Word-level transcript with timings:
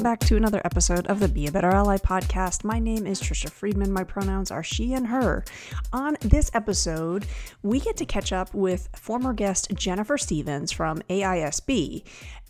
Welcome 0.00 0.12
back 0.12 0.28
to 0.28 0.36
another 0.38 0.62
episode 0.64 1.06
of 1.08 1.20
the 1.20 1.28
Be 1.28 1.46
a 1.46 1.52
Better 1.52 1.68
Ally 1.68 1.98
podcast. 1.98 2.64
My 2.64 2.78
name 2.78 3.06
is 3.06 3.20
Tricia 3.20 3.50
Friedman. 3.50 3.92
My 3.92 4.02
pronouns 4.02 4.50
are 4.50 4.62
she 4.62 4.94
and 4.94 5.08
her. 5.08 5.44
On 5.92 6.16
this 6.22 6.50
episode, 6.54 7.26
we 7.62 7.80
get 7.80 7.98
to 7.98 8.06
catch 8.06 8.32
up 8.32 8.54
with 8.54 8.88
former 8.96 9.34
guest 9.34 9.70
Jennifer 9.74 10.16
Stevens 10.16 10.72
from 10.72 11.02
AISB. 11.10 12.02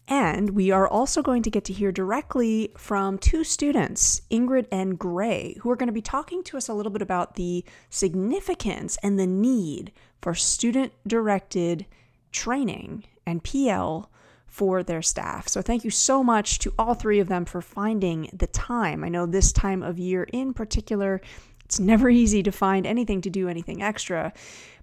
And 0.06 0.50
we 0.50 0.70
are 0.70 0.86
also 0.86 1.22
going 1.22 1.42
to 1.42 1.50
get 1.50 1.64
to 1.64 1.72
hear 1.72 1.90
directly 1.90 2.70
from 2.76 3.18
two 3.18 3.42
students, 3.42 4.22
Ingrid 4.30 4.68
and 4.70 4.96
Gray, 4.96 5.56
who 5.58 5.72
are 5.72 5.76
going 5.76 5.88
to 5.88 5.92
be 5.92 6.00
talking 6.00 6.44
to 6.44 6.56
us 6.56 6.68
a 6.68 6.72
little 6.72 6.92
bit 6.92 7.02
about 7.02 7.34
the 7.34 7.64
significance 7.88 8.96
and 9.02 9.18
the 9.18 9.26
need 9.26 9.90
for 10.22 10.36
student 10.36 10.92
directed 11.04 11.84
training 12.30 13.06
and 13.26 13.42
PL 13.42 14.08
for 14.50 14.82
their 14.82 15.00
staff. 15.00 15.48
So, 15.48 15.62
thank 15.62 15.84
you 15.84 15.90
so 15.90 16.22
much 16.22 16.58
to 16.58 16.74
all 16.78 16.94
three 16.94 17.20
of 17.20 17.28
them 17.28 17.44
for 17.46 17.62
finding 17.62 18.28
the 18.32 18.48
time. 18.48 19.04
I 19.04 19.08
know 19.08 19.24
this 19.24 19.52
time 19.52 19.82
of 19.82 19.98
year 19.98 20.24
in 20.24 20.52
particular, 20.52 21.22
it's 21.64 21.80
never 21.80 22.10
easy 22.22 22.42
to 22.42 22.52
find 22.52 22.86
anything 22.86 23.22
to 23.22 23.30
do 23.30 23.48
anything 23.48 23.82
extra, 23.82 24.32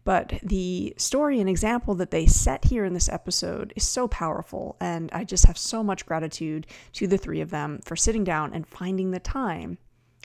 but 0.06 0.40
the 0.42 0.94
story 0.98 1.42
and 1.42 1.50
example 1.50 1.94
that 1.96 2.12
they 2.12 2.26
set 2.26 2.64
here 2.64 2.86
in 2.86 2.94
this 2.94 3.10
episode 3.10 3.74
is 3.76 3.84
so 3.84 4.08
powerful. 4.08 4.78
And 4.80 5.12
I 5.12 5.26
just 5.26 5.46
have 5.48 5.58
so 5.58 5.84
much 5.84 6.06
gratitude 6.06 6.66
to 6.94 7.08
the 7.08 7.18
three 7.18 7.42
of 7.42 7.50
them 7.50 7.82
for 7.84 7.98
sitting 7.98 8.24
down 8.24 8.54
and 8.54 8.66
finding 8.66 9.12
the 9.12 9.20
time 9.20 9.78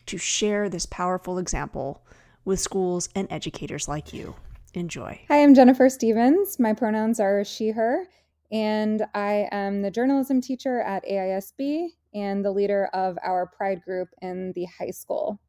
to 0.06 0.18
share 0.18 0.68
this 0.68 0.86
powerful 0.86 1.36
example 1.38 2.04
with 2.44 2.60
schools 2.60 3.08
and 3.16 3.27
educators 3.28 3.88
like 3.88 4.12
you. 4.12 4.36
Enjoy. 4.74 5.20
Hi, 5.27 5.42
I'm 5.42 5.52
Jennifer 5.52 5.88
Stevens. 5.88 6.60
My 6.60 6.72
pronouns 6.72 7.18
are 7.18 7.44
she, 7.44 7.70
her 7.70 8.06
and 8.53 9.06
I 9.14 9.48
am 9.50 9.81
the 9.81 9.91
journalism 9.91 10.42
teacher 10.42 10.83
at 10.83 11.05
AISB 11.06 11.89
and 12.14 12.45
the 12.45 12.50
leader 12.50 12.91
of 12.92 13.19
our 13.25 13.47
Pride 13.47 13.81
group 13.83 14.08
in 14.20 14.53
the 14.55 14.67
high 14.67 14.91
school. 14.91 15.41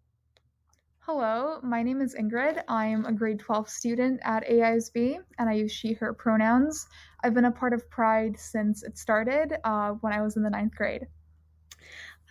Hello, 0.99 1.59
my 1.61 1.83
name 1.83 1.99
is 1.99 2.15
Ingrid. 2.15 2.63
I'm 2.69 3.05
a 3.05 3.11
grade 3.11 3.39
12 3.39 3.69
student 3.69 4.21
at 4.23 4.47
AISB 4.47 5.17
and 5.37 5.49
I 5.49 5.53
use 5.53 5.73
she, 5.73 5.91
her 5.93 6.13
pronouns. 6.13 6.87
I've 7.21 7.33
been 7.33 7.43
a 7.43 7.51
part 7.51 7.73
of 7.73 7.89
Pride 7.89 8.39
since 8.39 8.83
it 8.83 8.97
started 8.97 9.57
uh, 9.65 9.91
when 9.99 10.13
I 10.13 10.21
was 10.21 10.37
in 10.37 10.43
the 10.43 10.49
ninth 10.49 10.73
grade. 10.73 11.05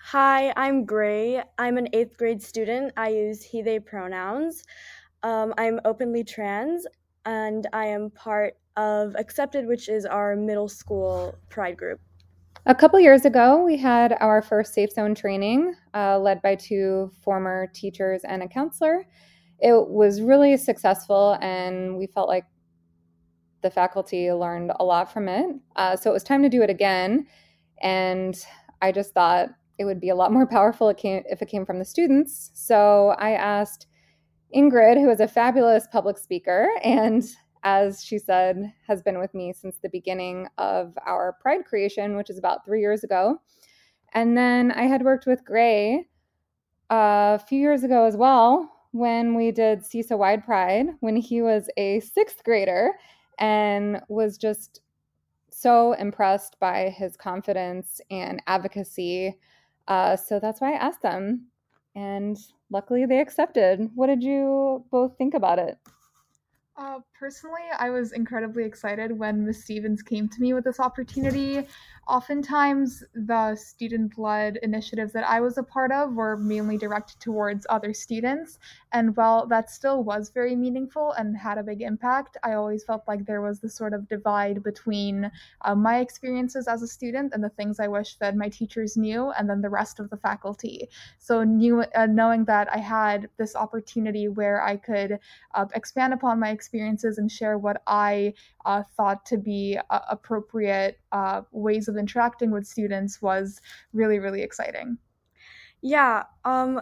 Hi, 0.05 0.55
I'm 0.57 0.87
Gray. 0.87 1.43
I'm 1.59 1.77
an 1.77 1.89
eighth 1.93 2.17
grade 2.17 2.43
student. 2.43 2.95
I 2.97 3.11
use 3.11 3.43
he, 3.43 3.61
they 3.61 3.79
pronouns. 3.79 4.65
Um, 5.23 5.53
I'm 5.59 5.79
openly 5.85 6.25
trans 6.25 6.87
and 7.27 7.67
I 7.75 7.87
am 7.87 8.11
part 8.11 8.55
of 8.77 9.15
Accepted, 9.17 9.67
which 9.67 9.89
is 9.89 10.05
our 10.07 10.37
middle 10.37 10.69
school 10.69 11.35
pride 11.49 11.77
group. 11.77 12.01
A 12.67 12.75
couple 12.75 13.01
years 13.01 13.25
ago, 13.25 13.65
we 13.65 13.77
had 13.77 14.17
our 14.21 14.41
first 14.41 14.73
Safe 14.73 14.93
Zone 14.93 15.15
training 15.15 15.75
uh, 15.95 16.19
led 16.19 16.41
by 16.43 16.55
two 16.55 17.11
former 17.23 17.69
teachers 17.75 18.23
and 18.25 18.43
a 18.43 18.49
counselor. 18.49 19.05
It 19.59 19.89
was 19.89 20.21
really 20.21 20.57
successful, 20.57 21.39
and 21.41 21.99
we 21.99 22.07
felt 22.07 22.29
like 22.29 22.45
the 23.63 23.71
faculty 23.71 24.31
learned 24.33 24.73
a 24.79 24.85
lot 24.85 25.13
from 25.13 25.29
it. 25.29 25.47
Uh, 25.77 25.97
so 25.97 26.11
it 26.11 26.13
was 26.13 26.25
time 26.25 26.43
to 26.43 26.49
do 26.49 26.63
it 26.63 26.71
again. 26.71 27.27
And 27.81 28.37
I 28.81 28.93
just 28.93 29.13
thought 29.13 29.49
it 29.79 29.85
would 29.85 30.01
be 30.01 30.11
a 30.11 30.15
lot 30.15 30.33
more 30.33 30.47
powerful 30.57 30.89
if 30.89 31.43
it 31.43 31.49
came 31.49 31.67
from 31.67 31.79
the 31.79 31.85
students. 31.85 32.51
So 32.55 33.15
I 33.19 33.33
asked 33.33 33.87
Ingrid, 34.55 35.01
who 35.01 35.11
is 35.11 35.21
a 35.21 35.29
fabulous 35.29 35.87
public 35.91 36.19
speaker 36.19 36.69
and 36.85 37.25
as 37.65 38.03
she 38.03 38.19
said, 38.19 38.73
has 38.87 39.03
been 39.03 39.19
with 39.19 39.35
me 39.35 39.53
since 39.53 39.77
the 39.79 39.89
beginning 39.89 40.49
of 40.59 40.97
our 41.07 41.37
Pride 41.41 41.65
creation, 41.65 42.17
which 42.17 42.31
is 42.31 42.39
about 42.39 42.65
three 42.65 42.81
years 42.81 43.05
ago. 43.05 43.41
And 44.15 44.37
then 44.37 44.73
I 44.73 44.85
had 44.85 45.05
worked 45.05 45.27
with 45.27 45.45
Gray 45.45 46.09
a 46.91 47.39
few 47.39 47.59
years 47.59 47.85
ago 47.85 48.05
as 48.05 48.17
well 48.17 48.71
when 48.91 49.35
we 49.35 49.51
did 49.51 49.81
CEESA 49.81 50.19
Wide 50.19 50.45
Pride 50.45 50.87
when 51.01 51.17
he 51.17 51.41
was 51.41 51.69
a 51.77 52.01
sixth 52.01 52.45
grader 52.45 52.93
and 53.39 54.01
was 54.09 54.37
just 54.37 54.81
so 55.51 55.93
impressed 55.95 56.59
by 56.61 56.91
his 56.91 57.17
confidence 57.17 58.01
and 58.11 58.43
advocacy. 58.47 59.39
Uh, 59.89 60.17
so 60.17 60.39
that's 60.39 60.61
why 60.61 60.73
I 60.73 60.77
asked 60.77 61.03
them. 61.03 61.47
And 61.95 62.39
luckily 62.71 63.07
they 63.07 63.21
accepted. 63.21 63.89
What 63.95 64.09
did 64.09 64.23
you 64.23 64.85
both 64.91 65.17
think 65.17 65.35
about 65.35 65.59
it? 65.59 65.79
Uh, 66.77 67.01
personally, 67.23 67.63
I 67.79 67.89
was 67.91 68.11
incredibly 68.11 68.65
excited 68.65 69.17
when 69.17 69.47
Miss 69.47 69.63
Stevens 69.63 70.03
came 70.03 70.29
to 70.29 70.41
me 70.41 70.55
with 70.55 70.65
this 70.65 70.81
opportunity. 70.81 71.65
Oftentimes, 72.09 73.05
the 73.15 73.55
student 73.55 74.19
led 74.19 74.57
initiatives 74.65 75.13
that 75.13 75.23
I 75.29 75.41
was 75.41 75.57
a 75.57 75.63
part 75.63 75.93
of 75.93 76.15
were 76.15 76.37
mainly 76.37 76.77
directed 76.77 77.21
towards 77.21 77.65
other 77.71 77.95
students. 77.95 78.59
And 78.91 79.17
while 79.17 79.47
that 79.47 79.71
still 79.71 80.03
was 80.03 80.31
very 80.31 80.57
meaningful 80.57 81.13
and 81.13 81.37
had 81.37 81.59
a 81.59 81.63
big 81.63 81.81
impact, 81.81 82.39
I 82.43 82.55
always 82.55 82.83
felt 82.83 83.05
like 83.07 83.25
there 83.25 83.41
was 83.41 83.61
this 83.61 83.77
sort 83.77 83.95
of 83.95 84.09
divide 84.09 84.65
between 84.65 85.31
uh, 85.61 85.77
my 85.77 86.01
experiences 86.01 86.67
as 86.67 86.83
a 86.83 86.89
student 86.89 87.35
and 87.35 87.45
the 87.45 87.51
things 87.51 87.79
I 87.79 87.87
wish 87.87 88.17
that 88.17 88.37
my 88.37 88.49
teachers 88.49 88.97
knew, 88.97 89.31
and 89.39 89.49
then 89.49 89.63
the 89.63 89.71
rest 89.71 90.01
of 90.01 90.11
the 90.11 90.17
faculty. 90.17 90.89
So, 91.21 91.45
knew, 91.45 91.85
uh, 91.95 92.07
knowing 92.07 92.45
that 92.47 92.67
I 92.73 92.79
had 92.79 93.29
this 93.37 93.55
opportunity 93.55 94.27
where 94.27 94.61
I 94.61 94.77
could 94.77 95.21
uh, 95.55 95.67
expand 95.73 96.15
upon 96.15 96.41
my 96.41 96.51
experiences 96.51 97.12
and 97.19 97.31
share 97.31 97.59
what 97.59 97.83
I 97.87 98.35
uh, 98.65 98.83
thought 98.97 99.25
to 99.27 99.39
be 99.39 99.79
uh, 99.91 100.01
appropriate 100.11 101.01
uh, 101.13 101.43
ways 101.53 101.89
of 101.89 101.97
interacting 101.97 102.51
with 102.51 102.67
students 102.67 103.21
was 103.23 103.61
really, 103.93 104.19
really 104.19 104.43
exciting. 104.43 104.99
Yeah, 105.81 106.25
um, 106.45 106.81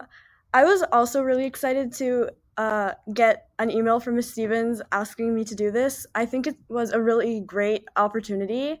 I 0.53 0.63
was 0.63 0.83
also 0.91 1.23
really 1.23 1.45
excited 1.45 1.93
to 1.93 2.29
uh, 2.57 2.93
get 3.13 3.47
an 3.59 3.71
email 3.71 3.99
from 3.99 4.15
Ms. 4.15 4.31
Stevens 4.31 4.81
asking 4.91 5.33
me 5.33 5.43
to 5.45 5.55
do 5.55 5.71
this. 5.71 6.05
I 6.13 6.25
think 6.25 6.47
it 6.47 6.57
was 6.69 6.91
a 6.91 7.01
really 7.01 7.39
great 7.41 7.85
opportunity. 7.95 8.79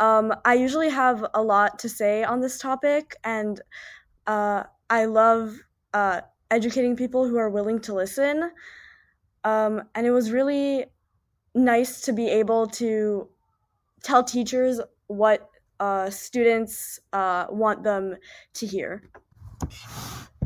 Um, 0.00 0.32
I 0.44 0.54
usually 0.54 0.90
have 0.90 1.26
a 1.34 1.42
lot 1.42 1.78
to 1.80 1.88
say 1.88 2.22
on 2.22 2.40
this 2.40 2.58
topic, 2.58 3.16
and 3.24 3.60
uh, 4.26 4.64
I 4.90 5.06
love 5.06 5.56
uh, 5.92 6.20
educating 6.50 6.96
people 6.96 7.26
who 7.26 7.36
are 7.36 7.50
willing 7.50 7.80
to 7.80 7.94
listen. 7.94 8.50
Um, 9.44 9.82
and 9.94 10.06
it 10.06 10.10
was 10.10 10.30
really 10.30 10.86
nice 11.54 12.00
to 12.02 12.12
be 12.12 12.28
able 12.28 12.66
to 12.66 13.28
tell 14.02 14.22
teachers 14.22 14.80
what 15.06 15.48
uh, 15.80 16.10
students 16.10 17.00
uh, 17.12 17.46
want 17.50 17.82
them 17.82 18.16
to 18.54 18.66
hear. 18.66 19.02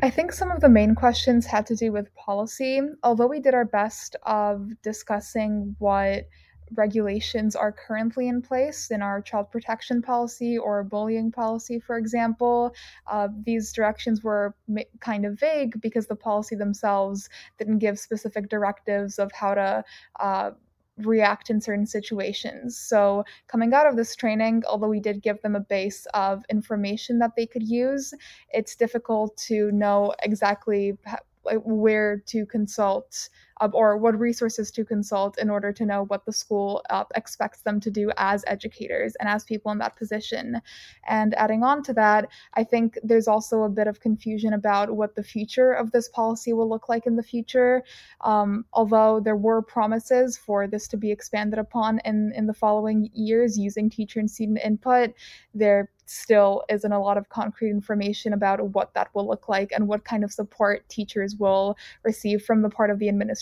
I 0.02 0.10
think 0.10 0.32
some 0.32 0.50
of 0.50 0.60
the 0.60 0.68
main 0.68 0.94
questions 0.94 1.46
had 1.46 1.66
to 1.66 1.76
do 1.76 1.92
with 1.92 2.12
policy. 2.14 2.80
Although 3.02 3.28
we 3.28 3.40
did 3.40 3.54
our 3.54 3.64
best 3.64 4.16
of 4.24 4.70
discussing 4.82 5.76
what 5.78 6.28
regulations 6.74 7.56
are 7.56 7.72
currently 7.72 8.28
in 8.28 8.42
place 8.42 8.90
in 8.90 9.02
our 9.02 9.20
child 9.20 9.50
protection 9.50 10.02
policy 10.02 10.58
or 10.58 10.82
bullying 10.82 11.30
policy, 11.30 11.78
for 11.78 11.96
example. 11.96 12.74
Uh, 13.06 13.28
these 13.44 13.72
directions 13.72 14.22
were 14.22 14.54
ma- 14.68 14.82
kind 15.00 15.24
of 15.24 15.38
vague 15.38 15.80
because 15.80 16.06
the 16.06 16.16
policy 16.16 16.56
themselves 16.56 17.28
didn't 17.58 17.78
give 17.78 17.98
specific 17.98 18.48
directives 18.48 19.18
of 19.18 19.30
how 19.32 19.54
to. 19.54 19.84
Uh, 20.20 20.50
react 20.98 21.48
in 21.48 21.58
certain 21.58 21.86
situations. 21.86 22.76
So, 22.76 23.24
coming 23.48 23.72
out 23.72 23.86
of 23.86 23.96
this 23.96 24.14
training, 24.14 24.62
although 24.68 24.90
we 24.90 25.00
did 25.00 25.22
give 25.22 25.40
them 25.40 25.56
a 25.56 25.60
base 25.60 26.06
of 26.12 26.44
information 26.50 27.18
that 27.20 27.34
they 27.34 27.46
could 27.46 27.66
use, 27.66 28.12
it's 28.50 28.76
difficult 28.76 29.34
to 29.48 29.72
know 29.72 30.14
exactly 30.22 30.98
where 31.64 32.18
to 32.26 32.46
consult 32.46 33.28
uh, 33.60 33.68
or 33.72 33.96
what 33.96 34.18
resources 34.18 34.70
to 34.72 34.84
consult 34.84 35.38
in 35.38 35.50
order 35.50 35.72
to 35.72 35.86
know 35.86 36.04
what 36.04 36.24
the 36.24 36.32
school 36.32 36.82
uh, 36.90 37.04
expects 37.14 37.62
them 37.62 37.80
to 37.80 37.90
do 37.90 38.10
as 38.16 38.44
educators 38.46 39.14
and 39.20 39.28
as 39.28 39.44
people 39.44 39.72
in 39.72 39.78
that 39.78 39.96
position. 39.96 40.60
And 41.08 41.34
adding 41.34 41.62
on 41.62 41.82
to 41.84 41.92
that, 41.94 42.28
I 42.54 42.64
think 42.64 42.98
there's 43.02 43.28
also 43.28 43.62
a 43.62 43.68
bit 43.68 43.86
of 43.86 44.00
confusion 44.00 44.52
about 44.52 44.90
what 44.90 45.14
the 45.14 45.22
future 45.22 45.72
of 45.72 45.90
this 45.92 46.08
policy 46.08 46.52
will 46.52 46.68
look 46.68 46.88
like 46.88 47.06
in 47.06 47.16
the 47.16 47.22
future. 47.22 47.82
Um, 48.22 48.64
although 48.72 49.20
there 49.20 49.36
were 49.36 49.62
promises 49.62 50.36
for 50.36 50.66
this 50.66 50.88
to 50.88 50.96
be 50.96 51.10
expanded 51.10 51.58
upon 51.58 52.00
in, 52.04 52.32
in 52.34 52.46
the 52.46 52.54
following 52.54 53.10
years 53.12 53.58
using 53.58 53.90
teacher 53.90 54.20
and 54.20 54.30
student 54.30 54.60
input, 54.64 55.14
there 55.54 55.90
still 56.06 56.62
isn't 56.68 56.92
a 56.92 57.00
lot 57.00 57.16
of 57.16 57.28
concrete 57.28 57.70
information 57.70 58.32
about 58.32 58.60
what 58.74 58.92
that 58.94 59.08
will 59.14 59.26
look 59.26 59.48
like 59.48 59.72
and 59.72 59.88
what 59.88 60.04
kind 60.04 60.24
of 60.24 60.32
support 60.32 60.86
teachers 60.88 61.36
will 61.36 61.76
receive 62.02 62.42
from 62.44 62.62
the 62.62 62.68
part 62.68 62.90
of 62.90 62.98
the 62.98 63.08
administration. 63.08 63.41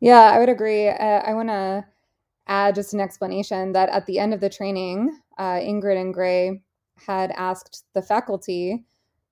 Yeah, 0.00 0.20
I 0.32 0.38
would 0.38 0.48
agree. 0.48 0.88
Uh, 0.88 0.94
I 1.24 1.34
want 1.34 1.48
to 1.48 1.84
add 2.46 2.74
just 2.74 2.94
an 2.94 3.00
explanation 3.00 3.72
that 3.72 3.88
at 3.90 4.06
the 4.06 4.18
end 4.18 4.34
of 4.34 4.40
the 4.40 4.50
training, 4.50 5.18
uh, 5.38 5.54
Ingrid 5.60 6.00
and 6.00 6.14
Gray 6.14 6.62
had 7.06 7.32
asked 7.32 7.84
the 7.94 8.02
faculty 8.02 8.86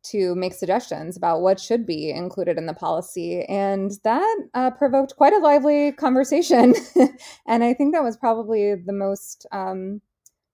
to 0.05 0.35
make 0.35 0.55
suggestions 0.55 1.17
about 1.17 1.43
what 1.43 1.61
should 1.61 1.87
be 1.87 2.11
included 2.11 2.59
in 2.59 2.67
the 2.67 2.75
policy. 2.75 3.45
And 3.45 3.93
that 4.05 4.39
uh, 4.55 4.71
provoked 4.73 5.17
quite 5.17 5.33
a 5.33 5.39
lively 5.39 5.93
conversation. 5.93 6.75
and 7.47 7.65
I 7.65 7.75
think 7.75 7.95
that 7.95 8.03
was 8.05 8.17
probably 8.17 8.75
the 8.75 8.93
most 8.93 9.47
um, 9.53 10.03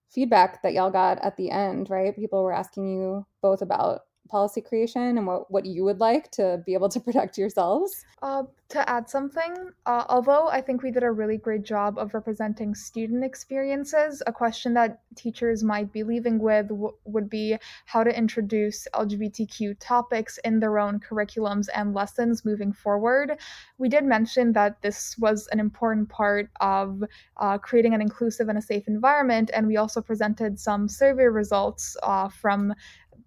feedback 0.09 0.63
that 0.63 0.73
y'all 0.73 0.91
got 0.91 1.19
at 1.23 1.37
the 1.37 1.51
end, 1.51 1.89
right? 1.89 2.15
People 2.15 2.43
were 2.43 2.53
asking 2.53 2.87
you 2.89 3.25
both 3.41 3.61
about 3.61 4.01
policy 4.31 4.61
creation 4.61 5.17
and 5.17 5.27
what, 5.27 5.51
what 5.51 5.65
you 5.65 5.83
would 5.83 5.99
like 5.99 6.31
to 6.31 6.63
be 6.65 6.73
able 6.73 6.89
to 6.89 6.99
protect 7.07 7.37
yourselves? 7.37 8.05
Uh, 8.21 8.43
to 8.69 8.89
add 8.89 9.09
something, 9.09 9.53
uh, 9.85 10.05
although 10.07 10.47
I 10.47 10.61
think 10.61 10.81
we 10.81 10.91
did 10.91 11.03
a 11.03 11.11
really 11.11 11.37
great 11.37 11.63
job 11.63 11.97
of 11.97 12.13
representing 12.13 12.73
student 12.73 13.23
experiences, 13.23 14.23
a 14.25 14.31
question 14.31 14.73
that 14.75 15.01
teachers 15.15 15.61
might 15.61 15.91
be 15.91 16.03
leaving 16.03 16.39
with 16.39 16.69
w- 16.69 16.93
would 17.03 17.29
be 17.29 17.57
how 17.85 18.03
to 18.03 18.17
introduce 18.17 18.87
LGBTQ 18.93 19.75
topics 19.79 20.37
in 20.45 20.59
their 20.59 20.79
own 20.79 20.99
curriculums 20.99 21.67
and 21.75 21.93
lessons 21.93 22.45
moving 22.45 22.71
forward. 22.71 23.37
We 23.77 23.89
did 23.89 24.05
mention 24.05 24.53
that 24.53 24.81
this 24.81 25.17
was 25.17 25.47
an 25.51 25.59
important 25.59 26.07
part 26.07 26.49
of 26.61 27.03
uh, 27.37 27.57
creating 27.57 27.93
an 27.93 28.01
inclusive 28.01 28.47
and 28.47 28.57
a 28.57 28.61
safe 28.61 28.87
environment, 28.87 29.51
and 29.53 29.67
we 29.67 29.75
also 29.77 30.01
presented 30.01 30.59
some 30.59 30.87
survey 30.87 31.25
results 31.25 31.97
uh, 32.03 32.29
from 32.29 32.73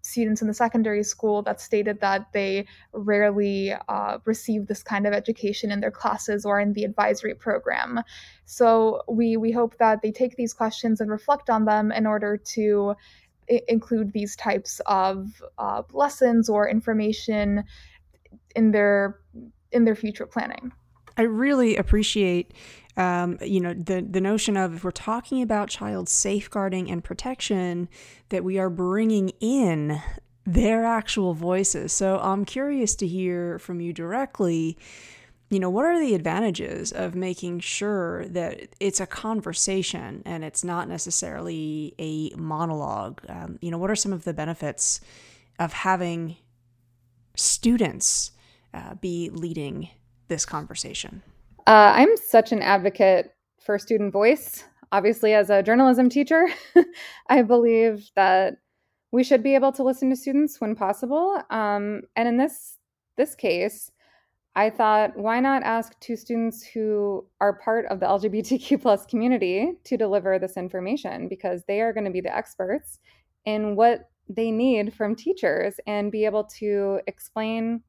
students 0.05 0.43
in 0.43 0.49
the 0.49 0.55
secondary 0.55 1.03
school 1.03 1.43
that 1.43 1.61
stated 1.61 2.01
that 2.01 2.33
they 2.33 2.67
rarely 2.93 3.73
uh, 3.89 4.19
receive 4.25 4.67
this 4.67 4.83
kind 4.83 5.07
of 5.07 5.13
education 5.13 5.71
in 5.71 5.81
their 5.81 5.91
classes 5.91 6.45
or 6.45 6.61
in 6.61 6.73
the 6.75 6.85
advisory 6.85 7.35
program. 7.35 8.01
So 8.45 9.03
we 9.09 9.37
we 9.37 9.51
hope 9.51 9.79
that 9.79 10.03
they 10.03 10.13
take 10.13 10.37
these 10.37 10.53
questions 10.53 11.01
and 11.01 11.11
reflect 11.11 11.49
on 11.51 11.65
them 11.65 11.91
in 11.91 12.07
order 12.07 12.37
to 12.37 12.95
include 13.69 14.13
these 14.13 14.37
types 14.37 14.81
of 14.87 15.43
uh, 15.59 15.83
lessons 15.93 16.49
or 16.49 16.69
information 16.69 17.65
in 18.55 18.71
their 18.73 19.21
in 19.73 19.85
their 19.85 19.97
future 19.97 20.27
planning. 20.27 20.73
I 21.17 21.23
really 21.23 21.77
appreciate 21.77 22.53
um, 22.97 23.39
you 23.43 23.61
know 23.61 23.75
the 23.75 24.07
the 24.09 24.21
notion 24.21 24.57
of 24.57 24.75
if 24.75 24.85
we're 24.85 24.91
talking 24.91 25.43
about 25.43 25.69
child 25.69 26.09
safeguarding 26.09 26.91
and 26.91 27.03
protection 27.03 27.89
that 28.29 28.45
we 28.45 28.59
are 28.59 28.71
bringing 28.71 29.31
in 29.41 30.01
their 30.47 30.85
actual 30.85 31.35
voices. 31.35 31.93
So 31.93 32.19
i'm 32.19 32.45
curious 32.45 32.95
to 32.97 33.07
hear 33.07 33.59
from 33.59 33.81
you 33.81 33.93
directly 33.93 34.77
you 35.51 35.61
know 35.61 35.71
what 35.71 35.85
are 35.85 36.01
the 36.01 36.15
advantages 36.15 36.91
of 36.91 37.15
making 37.15 37.61
sure 37.61 38.27
that 38.29 38.75
it's 38.81 39.01
a 39.01 39.07
conversation 39.07 40.23
and 40.25 40.45
it's 40.45 40.65
not 40.65 40.89
necessarily 40.89 41.95
a 41.99 42.31
monologue? 42.37 43.23
Um, 43.29 43.59
you 43.61 43.71
know 43.71 43.79
what 43.79 43.91
are 43.91 43.97
some 43.97 44.13
of 44.13 44.25
the 44.25 44.35
benefits 44.35 45.01
of 45.59 45.73
having 45.73 46.37
students 47.37 48.33
uh, 48.73 48.95
be 48.95 49.31
leading 49.31 49.91
this 50.29 50.45
conversation 50.45 51.23
uh, 51.67 51.93
I'm 51.95 52.17
such 52.17 52.53
an 52.53 52.63
advocate 52.63 53.35
for 53.65 53.79
student 53.79 54.13
voice. 54.13 54.65
Obviously, 54.93 55.35
as 55.35 55.51
a 55.51 55.63
journalism 55.63 56.09
teacher, 56.09 56.47
I 57.29 57.43
believe 57.43 58.11
that 58.17 58.59
we 59.13 59.25
should 59.25 59.43
be 59.43 59.55
able 59.55 59.73
to 59.73 59.83
listen 59.83 60.11
to 60.11 60.17
students 60.17 60.61
when 60.61 60.75
possible. 60.75 61.41
Um, 61.51 62.03
and 62.17 62.29
in 62.29 62.37
this 62.37 62.79
this 63.17 63.35
case, 63.35 63.91
I 64.57 64.71
thought, 64.71 65.17
why 65.17 65.41
not 65.41 65.63
ask 65.63 65.99
two 66.01 66.17
students 66.17 66.65
who 66.65 67.25
are 67.41 67.59
part 67.59 67.87
of 67.87 67.99
the 68.01 68.07
LGBTQ 68.07 68.81
plus 68.83 69.07
community 69.07 69.73
to 69.85 69.97
deliver 69.97 70.39
this 70.39 70.57
information 70.57 71.29
because 71.29 71.63
they 71.67 71.81
are 71.81 71.93
going 71.93 72.05
to 72.05 72.11
be 72.11 72.21
the 72.21 72.35
experts 72.35 72.99
in 73.45 73.77
what 73.77 74.11
they 74.29 74.51
need 74.51 74.95
from 74.95 75.15
teachers 75.15 75.75
and 75.87 76.13
be 76.13 76.25
able 76.25 76.45
to 76.45 77.01
explain 77.07 77.83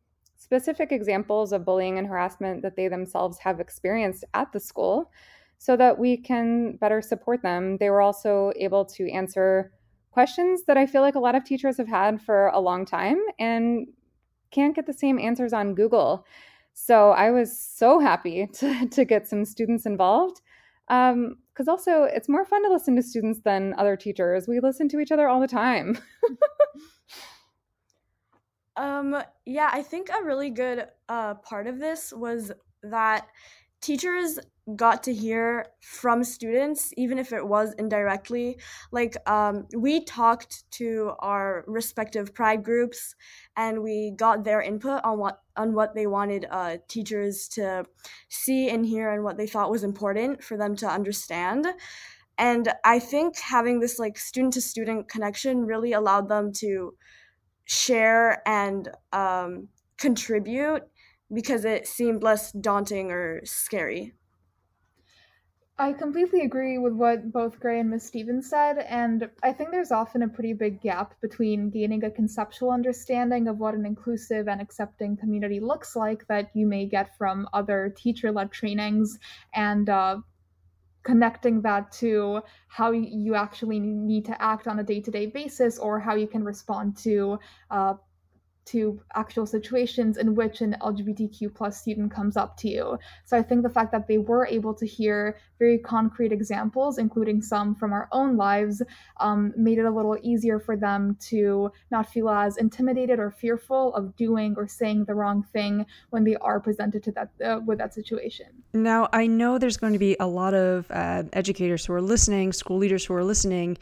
specific 0.46 0.92
examples 0.92 1.52
of 1.52 1.66
bullying 1.66 1.98
and 1.98 2.06
harassment 2.06 2.62
that 2.62 2.76
they 2.76 2.88
themselves 2.88 3.40
have 3.40 3.60
experienced 3.60 4.24
at 4.36 4.52
the 4.52 4.60
school 4.60 5.12
so 5.58 5.76
that 5.76 5.98
we 5.98 6.16
can 6.16 6.78
better 6.78 7.02
support 7.02 7.42
them. 7.42 7.78
They 7.78 7.90
were 7.90 8.02
also 8.02 8.52
able 8.56 8.86
to 8.86 9.10
answer 9.10 9.72
questions 10.12 10.62
that 10.68 10.78
I 10.78 10.86
feel 10.86 11.02
like 11.02 11.16
a 11.16 11.20
lot 11.20 11.34
of 11.34 11.44
teachers 11.44 11.78
have 11.78 11.88
had 11.88 12.22
for 12.22 12.50
a 12.50 12.60
long 12.60 12.86
time 12.86 13.18
and 13.40 13.88
can't 14.52 14.76
get 14.76 14.86
the 14.86 14.94
same 14.94 15.18
answers 15.18 15.52
on 15.52 15.74
Google. 15.74 16.28
So 16.74 17.10
I 17.10 17.32
was 17.32 17.60
so 17.60 18.00
happy 18.00 18.48
to, 18.54 18.88
to 18.88 19.04
get 19.04 19.28
some 19.28 19.46
students 19.46 19.88
involved. 19.88 20.42
Because 20.88 21.68
um, 21.68 21.70
also, 21.70 22.04
it's 22.04 22.30
more 22.30 22.46
fun 22.46 22.64
to 22.64 22.72
listen 22.72 22.96
to 22.98 23.02
students 23.02 23.40
than 23.44 23.74
other 23.80 23.98
teachers. 23.98 24.48
We 24.48 24.60
listen 24.60 24.88
to 24.90 25.00
each 25.00 25.12
other 25.12 25.28
all 25.28 25.42
the 25.42 25.48
time. 25.48 25.98
Um, 28.78 29.22
yeah, 29.46 29.70
I 29.72 29.82
think 29.82 30.10
a 30.10 30.24
really 30.24 30.50
good 30.50 30.88
uh, 31.08 31.36
part 31.36 31.68
of 31.68 31.80
this 31.80 32.12
was 32.12 32.52
that 32.84 33.28
teachers 33.82 34.40
got 34.76 35.04
to 35.04 35.14
hear 35.14 35.68
from 35.82 36.24
students, 36.24 36.92
even 36.98 37.20
if 37.20 37.32
it 37.32 37.48
was 37.48 37.74
indirectly. 37.78 38.58
Like, 38.92 39.16
um, 39.30 39.68
we 39.78 40.04
talked 40.04 40.70
to 40.72 41.14
our 41.20 41.64
respective 41.68 42.34
pride 42.34 42.64
groups, 42.64 43.16
and 43.56 43.84
we 43.84 44.12
got 44.18 44.44
their 44.44 44.62
input 44.62 45.04
on 45.04 45.20
what 45.20 45.42
on 45.56 45.74
what 45.74 45.94
they 45.94 46.08
wanted 46.08 46.48
uh, 46.50 46.78
teachers 46.88 47.48
to 47.50 47.86
see 48.30 48.70
and 48.70 48.86
hear, 48.86 49.12
and 49.12 49.24
what 49.24 49.38
they 49.38 49.48
thought 49.48 49.72
was 49.72 49.84
important 49.84 50.44
for 50.44 50.58
them 50.58 50.76
to 50.78 50.88
understand. 50.88 51.68
And 52.38 52.74
I 52.84 53.00
think 53.00 53.38
having 53.40 53.80
this 53.80 54.00
like 54.00 54.18
student 54.18 54.54
to 54.56 54.62
student 54.62 55.08
connection 55.08 55.66
really 55.66 55.94
allowed 55.94 56.28
them 56.28 56.52
to 56.54 56.96
share 57.66 58.42
and 58.48 58.90
um, 59.12 59.68
contribute 59.98 60.84
because 61.34 61.66
it 61.66 61.88
seemed 61.88 62.24
less 62.24 62.52
daunting 62.52 63.12
or 63.12 63.42
scary. 63.44 64.14
I 65.78 65.92
completely 65.92 66.40
agree 66.42 66.78
with 66.78 66.94
what 66.94 67.34
both 67.34 67.60
Gray 67.60 67.82
and 67.82 67.90
Miss 67.90 68.06
Stevens 68.06 68.50
said, 68.50 68.78
and 68.78 69.30
I 69.44 69.52
think 69.52 69.72
there's 69.72 69.92
often 69.92 70.24
a 70.24 70.30
pretty 70.30 70.54
big 70.54 70.80
gap 70.80 71.20
between 71.20 71.70
gaining 71.70 72.06
a 72.06 72.12
conceptual 72.12 72.72
understanding 72.72 73.50
of 73.50 73.58
what 73.58 73.74
an 73.74 73.86
inclusive 73.86 74.48
and 74.48 74.62
accepting 74.62 75.18
community 75.18 75.60
looks 75.60 75.94
like 75.94 76.26
that 76.28 76.50
you 76.54 76.66
may 76.66 76.86
get 76.86 77.18
from 77.18 77.50
other 77.52 77.94
teacher 77.98 78.32
led 78.32 78.54
trainings 78.54 79.20
and 79.54 79.90
uh, 79.90 80.20
connecting 81.06 81.62
that 81.62 81.92
to 81.92 82.42
how 82.68 82.92
you 82.92 83.36
actually 83.36 83.80
need 83.80 84.26
to 84.26 84.42
act 84.42 84.68
on 84.68 84.80
a 84.80 84.84
day-to-day 84.84 85.28
basis 85.28 85.78
or 85.78 86.00
how 86.00 86.16
you 86.16 86.28
can 86.28 86.44
respond 86.44 86.98
to 86.98 87.40
uh, 87.72 87.94
to 88.66 89.00
actual 89.14 89.46
situations 89.46 90.18
in 90.18 90.36
which 90.36 90.62
an 90.62 90.76
LGBTQ 90.82 91.54
plus 91.54 91.80
student 91.80 92.12
comes 92.12 92.36
up 92.36 92.58
to 92.58 92.70
you. 92.70 92.98
So 93.24 93.38
I 93.38 93.44
think 93.44 93.64
the 93.64 93.70
fact 93.70 93.92
that 93.92 94.08
they 94.08 94.18
were 94.18 94.48
able 94.48 94.74
to 94.74 94.86
hear 94.86 95.38
very 95.60 95.78
concrete 95.78 96.32
examples, 96.32 96.98
including 96.98 97.42
some 97.42 97.76
from 97.76 97.94
our 97.94 98.10
own 98.12 98.38
lives, 98.38 98.82
um, 99.20 99.54
made 99.56 99.78
it 99.78 99.86
a 99.86 99.92
little 99.92 100.18
easier 100.22 100.60
for 100.60 100.76
them 100.76 101.16
to 101.22 101.72
not 101.92 102.12
feel 102.12 102.30
as 102.30 102.58
intimidated 102.58 103.20
or 103.20 103.32
fearful 103.32 103.94
of 103.94 104.16
doing 104.16 104.56
or 104.58 104.68
saying 104.68 105.06
the 105.06 105.14
wrong 105.14 105.44
thing 105.54 105.86
when 106.10 106.24
they 106.24 106.36
are 106.38 106.60
presented 106.60 107.04
to 107.04 107.12
that 107.12 107.30
uh, 107.44 107.60
with 107.66 107.78
that 107.78 107.94
situation. 107.94 108.48
Now 108.74 109.10
I 109.14 109.28
know 109.28 109.58
there's 109.58 109.78
going 109.78 109.94
to 109.94 110.00
be 110.00 110.18
a 110.20 110.28
lot 110.28 110.54
of 110.54 110.90
uh, 110.90 111.24
educators 111.34 111.86
who 111.86 111.94
are 111.94 112.02
listening, 112.02 112.52
school 112.52 112.78
leaders 112.78 113.06
who 113.06 113.14
are 113.14 113.24
listening, 113.24 113.78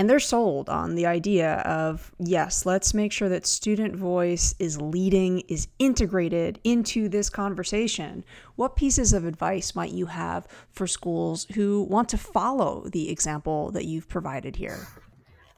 and 0.00 0.08
they're 0.08 0.18
sold 0.18 0.70
on 0.70 0.94
the 0.94 1.04
idea 1.04 1.56
of 1.56 2.10
yes, 2.18 2.64
let's 2.64 2.94
make 2.94 3.12
sure 3.12 3.28
that 3.28 3.46
student 3.46 3.94
voice 3.94 4.54
is 4.58 4.80
leading, 4.80 5.40
is 5.40 5.68
integrated 5.78 6.58
into 6.64 7.06
this 7.06 7.28
conversation. 7.28 8.24
What 8.56 8.76
pieces 8.76 9.12
of 9.12 9.26
advice 9.26 9.74
might 9.74 9.92
you 9.92 10.06
have 10.06 10.48
for 10.70 10.86
schools 10.86 11.46
who 11.52 11.82
want 11.82 12.08
to 12.08 12.16
follow 12.16 12.88
the 12.90 13.10
example 13.10 13.72
that 13.72 13.84
you've 13.84 14.08
provided 14.08 14.56
here? 14.56 14.88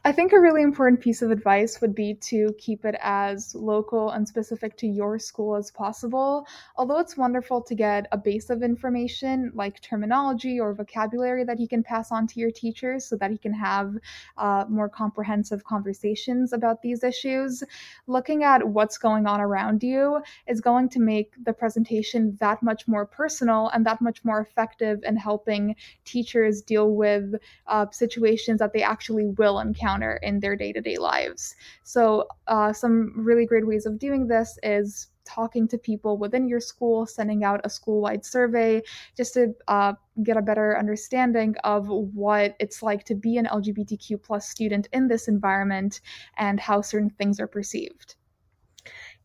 I 0.04 0.10
think 0.10 0.32
a 0.32 0.40
really 0.40 0.62
important 0.62 1.00
piece 1.00 1.22
of 1.22 1.30
advice 1.30 1.80
would 1.80 1.94
be 1.94 2.14
to 2.14 2.52
keep 2.58 2.84
it 2.84 2.96
as 3.00 3.54
local 3.54 4.10
and 4.10 4.26
specific 4.26 4.76
to 4.78 4.88
your 4.88 5.16
school 5.16 5.54
as 5.54 5.70
possible. 5.70 6.44
Although 6.76 6.98
it's 6.98 7.16
wonderful 7.16 7.62
to 7.62 7.74
get 7.76 8.08
a 8.10 8.18
base 8.18 8.50
of 8.50 8.64
information 8.64 9.52
like 9.54 9.80
terminology 9.80 10.58
or 10.58 10.74
vocabulary 10.74 11.44
that 11.44 11.60
you 11.60 11.68
can 11.68 11.84
pass 11.84 12.10
on 12.10 12.26
to 12.26 12.40
your 12.40 12.50
teachers 12.50 13.04
so 13.04 13.14
that 13.18 13.30
you 13.30 13.38
can 13.38 13.52
have 13.52 13.94
uh, 14.38 14.64
more 14.68 14.88
comprehensive 14.88 15.62
conversations 15.62 16.52
about 16.52 16.82
these 16.82 17.04
issues, 17.04 17.62
looking 18.08 18.42
at 18.42 18.66
what's 18.66 18.98
going 18.98 19.28
on 19.28 19.40
around 19.40 19.84
you 19.84 20.20
is 20.48 20.60
going 20.60 20.88
to 20.88 20.98
make 20.98 21.32
the 21.44 21.52
presentation 21.52 22.36
that 22.40 22.60
much 22.60 22.88
more 22.88 23.06
personal 23.06 23.68
and 23.68 23.86
that 23.86 24.00
much 24.00 24.24
more 24.24 24.40
effective 24.40 24.98
in 25.04 25.16
helping 25.16 25.76
teachers 26.04 26.60
deal 26.60 26.90
with 26.96 27.36
uh, 27.68 27.86
situations 27.92 28.58
that 28.58 28.72
they 28.72 28.82
actually 28.82 29.26
will 29.38 29.60
encounter 29.60 29.91
encounter 29.92 30.18
in 30.22 30.40
their 30.40 30.56
day 30.56 30.72
to 30.72 30.80
day 30.80 30.98
lives. 30.98 31.54
So, 31.84 32.26
uh, 32.46 32.72
some 32.72 33.12
really 33.16 33.46
great 33.46 33.66
ways 33.66 33.86
of 33.86 33.98
doing 33.98 34.26
this 34.26 34.58
is 34.62 35.08
talking 35.24 35.68
to 35.68 35.78
people 35.78 36.18
within 36.18 36.48
your 36.48 36.60
school, 36.60 37.06
sending 37.06 37.44
out 37.44 37.60
a 37.64 37.70
school 37.70 38.00
wide 38.00 38.24
survey 38.24 38.82
just 39.16 39.34
to 39.34 39.54
uh, 39.68 39.92
get 40.24 40.36
a 40.36 40.42
better 40.42 40.76
understanding 40.76 41.54
of 41.62 41.88
what 41.88 42.56
it's 42.58 42.82
like 42.82 43.04
to 43.04 43.14
be 43.14 43.36
an 43.36 43.46
LGBTQ 43.46 44.20
plus 44.20 44.48
student 44.48 44.88
in 44.92 45.06
this 45.06 45.28
environment 45.28 46.00
and 46.38 46.58
how 46.58 46.80
certain 46.80 47.10
things 47.10 47.38
are 47.38 47.46
perceived. 47.46 48.16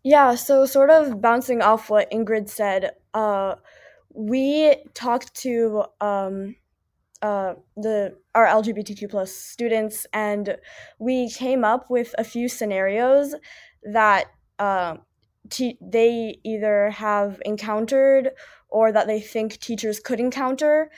Yeah, 0.03 0.35
so 0.35 0.65
sort 0.67 0.91
of 0.91 1.19
bouncing 1.19 1.61
off 1.61 1.89
what 1.89 2.11
Ingrid 2.11 2.47
said, 2.47 2.91
uh, 3.15 3.55
we 4.13 4.75
talked 4.93 5.33
to 5.41 5.83
um, 5.99 6.55
uh, 7.21 7.55
the 7.75 8.15
our 8.35 8.45
LGBTQ 8.45 9.09
plus 9.09 9.33
students, 9.33 10.05
and 10.13 10.57
we 10.99 11.29
came 11.29 11.63
up 11.63 11.89
with 11.89 12.13
a 12.17 12.23
few 12.23 12.47
scenarios 12.47 13.35
that 13.83 14.25
uh, 14.59 14.95
they 15.81 16.39
either 16.43 16.89
have 16.91 17.41
encountered 17.45 18.31
or 18.69 18.91
that 18.91 19.07
they 19.07 19.21
think 19.21 19.59
teachers 19.59 19.99
could 19.99 20.19
encounter, 20.19 20.91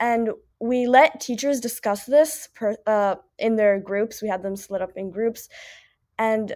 and 0.00 0.30
we 0.60 0.86
let 0.86 1.20
teachers 1.20 1.60
discuss 1.60 2.06
this 2.06 2.48
per, 2.54 2.76
uh, 2.86 3.16
in 3.38 3.56
their 3.56 3.78
groups. 3.78 4.22
We 4.22 4.28
had 4.28 4.42
them 4.42 4.56
split 4.56 4.82
up 4.82 4.92
in 4.96 5.10
groups, 5.10 5.48
and 6.18 6.54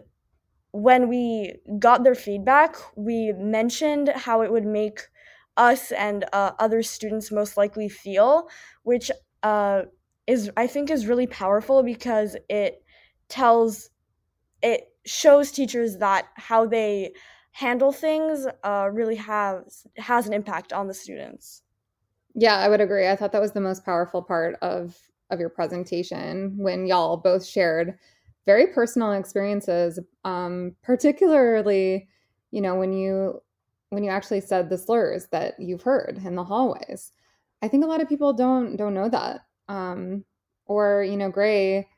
when 0.72 1.08
we 1.08 1.56
got 1.78 2.04
their 2.04 2.14
feedback, 2.14 2.76
we 2.96 3.32
mentioned 3.32 4.08
how 4.14 4.42
it 4.42 4.52
would 4.52 4.64
make 4.64 5.00
us 5.60 5.92
and 5.92 6.24
uh, 6.32 6.52
other 6.58 6.82
students 6.82 7.30
most 7.30 7.56
likely 7.56 7.88
feel, 7.88 8.48
which 8.82 9.10
uh, 9.42 9.82
is 10.26 10.50
I 10.56 10.66
think 10.66 10.90
is 10.90 11.06
really 11.06 11.26
powerful 11.26 11.82
because 11.82 12.36
it 12.48 12.82
tells 13.28 13.90
it 14.62 14.88
shows 15.04 15.52
teachers 15.52 15.98
that 15.98 16.28
how 16.34 16.66
they 16.66 17.12
handle 17.52 17.92
things 17.92 18.46
uh, 18.64 18.88
really 18.90 19.16
has 19.16 19.86
has 19.98 20.26
an 20.26 20.32
impact 20.32 20.72
on 20.72 20.88
the 20.88 20.94
students. 20.94 21.62
Yeah, 22.34 22.56
I 22.56 22.68
would 22.68 22.80
agree. 22.80 23.08
I 23.08 23.16
thought 23.16 23.32
that 23.32 23.40
was 23.40 23.52
the 23.52 23.60
most 23.60 23.84
powerful 23.84 24.22
part 24.22 24.56
of 24.62 24.96
of 25.30 25.38
your 25.38 25.50
presentation 25.50 26.56
when 26.58 26.86
y'all 26.86 27.18
both 27.18 27.46
shared 27.46 27.98
very 28.46 28.68
personal 28.68 29.12
experiences, 29.12 30.00
um, 30.24 30.74
particularly, 30.82 32.08
you 32.50 32.60
know, 32.62 32.74
when 32.74 32.92
you 32.92 33.40
when 33.90 34.04
you 34.04 34.10
actually 34.10 34.40
said 34.40 34.68
the 34.68 34.78
slurs 34.78 35.26
that 35.32 35.58
you've 35.58 35.82
heard 35.82 36.20
in 36.24 36.34
the 36.34 36.44
hallways. 36.44 37.12
I 37.62 37.68
think 37.68 37.84
a 37.84 37.86
lot 37.86 38.00
of 38.00 38.08
people 38.08 38.32
don't 38.32 38.76
don't 38.76 38.94
know 38.94 39.08
that. 39.08 39.42
Um, 39.68 40.24
or 40.66 41.04
you 41.04 41.16
know, 41.16 41.30
Gray, 41.30 41.88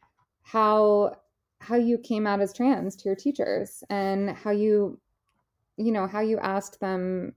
how 0.42 1.16
how 1.61 1.76
you 1.76 1.99
came 1.99 2.26
out 2.26 2.40
as 2.40 2.52
trans 2.52 2.96
to 2.96 3.04
your 3.08 3.14
teachers 3.14 3.84
and 3.88 4.30
how 4.30 4.50
you 4.50 5.00
you 5.76 5.92
know 5.92 6.06
how 6.06 6.20
you 6.20 6.38
asked 6.38 6.80
them 6.80 7.34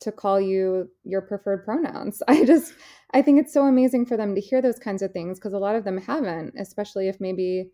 to 0.00 0.12
call 0.12 0.40
you 0.40 0.90
your 1.04 1.22
preferred 1.22 1.64
pronouns. 1.64 2.22
I 2.28 2.44
just 2.44 2.74
I 3.12 3.22
think 3.22 3.40
it's 3.40 3.52
so 3.52 3.62
amazing 3.62 4.06
for 4.06 4.16
them 4.16 4.34
to 4.34 4.40
hear 4.40 4.60
those 4.60 4.78
kinds 4.78 5.02
of 5.02 5.12
things 5.12 5.38
because 5.38 5.52
a 5.52 5.58
lot 5.58 5.76
of 5.76 5.84
them 5.84 5.98
haven't, 5.98 6.54
especially 6.58 7.08
if 7.08 7.20
maybe 7.20 7.70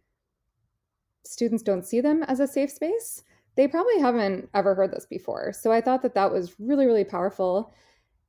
students 1.25 1.63
don't 1.63 1.87
see 1.87 2.01
them 2.01 2.23
as 2.25 2.41
a 2.41 2.47
safe 2.47 2.71
space. 2.71 3.23
They 3.57 3.69
probably 3.69 3.99
haven't 3.99 4.49
ever 4.55 4.75
heard 4.75 4.93
this 4.93 5.07
before. 5.07 5.53
So 5.53 5.73
I 5.73 5.81
thought 5.81 6.03
that 6.03 6.15
that 6.15 6.33
was 6.33 6.55
really 6.59 6.87
really 6.87 7.05
powerful 7.05 7.75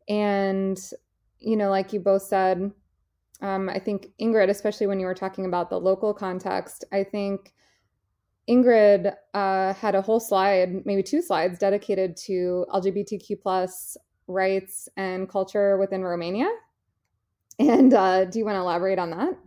and 0.09 0.79
you 1.39 1.55
know 1.55 1.69
like 1.69 1.93
you 1.93 1.99
both 1.99 2.23
said 2.23 2.71
um, 3.41 3.69
I 3.69 3.79
think 3.79 4.07
Ingrid, 4.21 4.49
especially 4.49 4.87
when 4.87 4.99
you 4.99 5.07
were 5.07 5.15
talking 5.15 5.45
about 5.45 5.69
the 5.69 5.79
local 5.79 6.13
context, 6.13 6.85
I 6.91 7.03
think 7.03 7.53
Ingrid 8.47 9.13
uh, 9.33 9.73
had 9.73 9.95
a 9.95 10.01
whole 10.01 10.19
slide, 10.19 10.85
maybe 10.85 11.01
two 11.01 11.21
slides, 11.21 11.57
dedicated 11.57 12.15
to 12.25 12.65
LGBTQ 12.71 13.41
plus 13.41 13.97
rights 14.27 14.87
and 14.95 15.27
culture 15.27 15.77
within 15.77 16.03
Romania. 16.03 16.49
And 17.59 17.93
uh, 17.93 18.25
do 18.25 18.39
you 18.39 18.45
want 18.45 18.55
to 18.55 18.61
elaborate 18.61 18.99
on 18.99 19.11
that? 19.11 19.37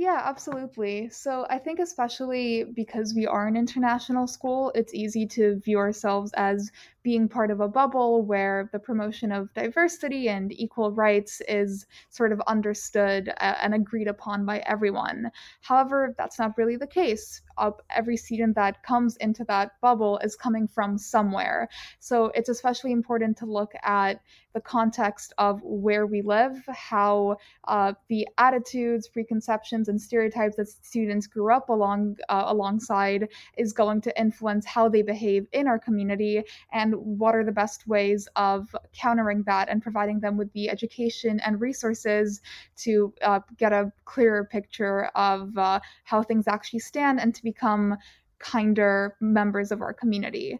Yeah, 0.00 0.22
absolutely. 0.24 1.08
So 1.08 1.44
I 1.50 1.58
think, 1.58 1.80
especially 1.80 2.62
because 2.62 3.14
we 3.16 3.26
are 3.26 3.48
an 3.48 3.56
international 3.56 4.28
school, 4.28 4.70
it's 4.76 4.94
easy 4.94 5.26
to 5.26 5.56
view 5.58 5.78
ourselves 5.78 6.30
as 6.36 6.70
being 7.02 7.28
part 7.28 7.50
of 7.50 7.58
a 7.60 7.66
bubble 7.66 8.22
where 8.22 8.68
the 8.72 8.78
promotion 8.78 9.32
of 9.32 9.52
diversity 9.54 10.28
and 10.28 10.52
equal 10.52 10.92
rights 10.92 11.42
is 11.48 11.84
sort 12.10 12.30
of 12.30 12.40
understood 12.46 13.32
and 13.40 13.74
agreed 13.74 14.06
upon 14.06 14.46
by 14.46 14.58
everyone. 14.60 15.32
However, 15.62 16.14
that's 16.16 16.38
not 16.38 16.56
really 16.56 16.76
the 16.76 16.86
case. 16.86 17.42
Uh, 17.56 17.72
every 17.90 18.16
student 18.16 18.54
that 18.54 18.84
comes 18.84 19.16
into 19.16 19.42
that 19.46 19.72
bubble 19.80 20.18
is 20.18 20.36
coming 20.36 20.68
from 20.68 20.96
somewhere. 20.96 21.68
So 21.98 22.26
it's 22.36 22.48
especially 22.48 22.92
important 22.92 23.36
to 23.38 23.46
look 23.46 23.72
at 23.82 24.20
the 24.54 24.60
context 24.60 25.32
of 25.38 25.60
where 25.62 26.06
we 26.06 26.22
live, 26.22 26.64
how 26.68 27.36
uh, 27.64 27.92
the 28.08 28.26
attitudes, 28.38 29.08
preconceptions, 29.08 29.87
and 29.88 30.00
stereotypes 30.00 30.56
that 30.56 30.68
students 30.68 31.26
grew 31.26 31.52
up 31.52 31.68
along 31.68 32.16
uh, 32.28 32.44
alongside 32.46 33.28
is 33.56 33.72
going 33.72 34.00
to 34.02 34.20
influence 34.20 34.64
how 34.66 34.88
they 34.88 35.02
behave 35.02 35.46
in 35.52 35.66
our 35.66 35.78
community, 35.78 36.42
and 36.72 36.94
what 36.94 37.34
are 37.34 37.44
the 37.44 37.52
best 37.52 37.86
ways 37.86 38.28
of 38.36 38.74
countering 38.92 39.42
that 39.44 39.68
and 39.68 39.82
providing 39.82 40.20
them 40.20 40.36
with 40.36 40.52
the 40.52 40.68
education 40.68 41.40
and 41.44 41.60
resources 41.60 42.40
to 42.76 43.12
uh, 43.22 43.40
get 43.56 43.72
a 43.72 43.92
clearer 44.04 44.44
picture 44.44 45.06
of 45.14 45.56
uh, 45.58 45.80
how 46.04 46.22
things 46.22 46.46
actually 46.48 46.78
stand 46.78 47.20
and 47.20 47.34
to 47.34 47.42
become 47.42 47.96
kinder 48.38 49.16
members 49.20 49.72
of 49.72 49.80
our 49.80 49.92
community. 49.92 50.58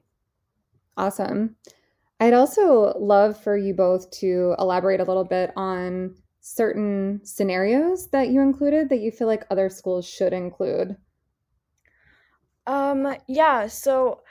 Awesome. 0.97 1.57
I'd 2.21 2.35
also 2.35 2.93
love 2.99 3.41
for 3.41 3.57
you 3.57 3.75
both 3.75 4.11
to 4.19 4.57
elaborate 4.59 5.01
a 5.01 5.05
little 5.05 5.25
bit 5.25 5.53
on 5.55 6.17
certain 6.55 7.21
scenarios 7.25 8.09
that 8.09 8.31
you 8.31 8.41
included 8.41 8.89
that 8.89 9.01
you 9.01 9.11
feel 9.11 9.27
like 9.27 9.45
other 9.51 9.69
schools 9.69 10.09
should 10.09 10.33
include. 10.33 10.97
Um, 12.67 13.17
yeah, 13.29 13.67
so 13.67 14.23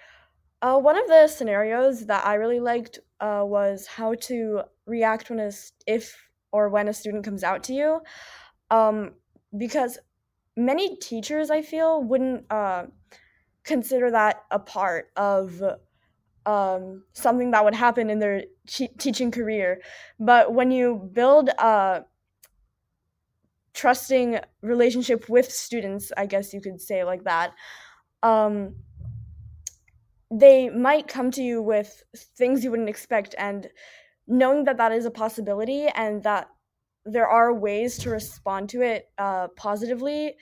uh, 0.62 0.78
one 0.78 0.98
of 0.98 1.08
the 1.08 1.28
scenarios 1.28 2.08
that 2.08 2.26
I 2.26 2.36
really 2.36 2.60
liked 2.60 3.00
uh, 3.20 3.44
was 3.46 3.86
how 3.86 4.16
to 4.22 4.62
react 4.86 5.30
when 5.30 5.40
a, 5.40 5.52
if 5.86 6.30
or 6.52 6.70
when 6.70 6.88
a 6.88 6.94
student 6.94 7.24
comes 7.24 7.44
out 7.44 7.64
to 7.64 7.74
you. 7.74 8.02
Um, 8.72 9.14
because 9.56 10.00
many 10.56 10.98
teachers, 10.98 11.52
I 11.52 11.62
feel, 11.62 12.04
wouldn't 12.04 12.52
uh, 12.52 12.86
consider 13.64 14.10
that 14.12 14.44
a 14.50 14.60
part 14.60 15.10
of 15.16 15.62
um, 16.48 17.04
something 17.12 17.52
that 17.52 17.64
would 17.64 17.76
happen 17.76 18.10
in 18.10 18.20
their 18.20 18.46
teaching 18.66 19.30
career. 19.30 19.82
But 20.18 20.54
when 20.54 20.72
you 20.72 21.10
build 21.14 21.50
a 21.50 22.06
trusting 23.74 24.40
relationship 24.62 25.30
with 25.30 25.52
students, 25.52 26.12
I 26.16 26.26
guess 26.26 26.54
you 26.54 26.62
could 26.62 26.80
say 26.82 27.04
like 27.04 27.26
that, 27.26 27.52
um, 28.24 28.76
they 30.32 30.70
might 30.70 31.08
come 31.08 31.32
to 31.32 31.44
you 31.44 31.62
with 31.62 32.02
things 32.16 32.64
you 32.64 32.72
wouldn't 32.72 32.90
expect. 32.90 33.36
And 33.38 33.68
knowing 34.26 34.64
that 34.64 34.78
that 34.78 34.94
is 34.94 35.06
a 35.06 35.12
possibility 35.12 35.88
and 35.96 36.24
that 36.24 36.48
there 37.06 37.28
are 37.28 37.54
ways 37.54 37.98
to 38.00 38.10
respond 38.10 38.70
to 38.70 38.82
it 38.82 39.10
uh, 39.18 39.50
positively, 39.58 40.36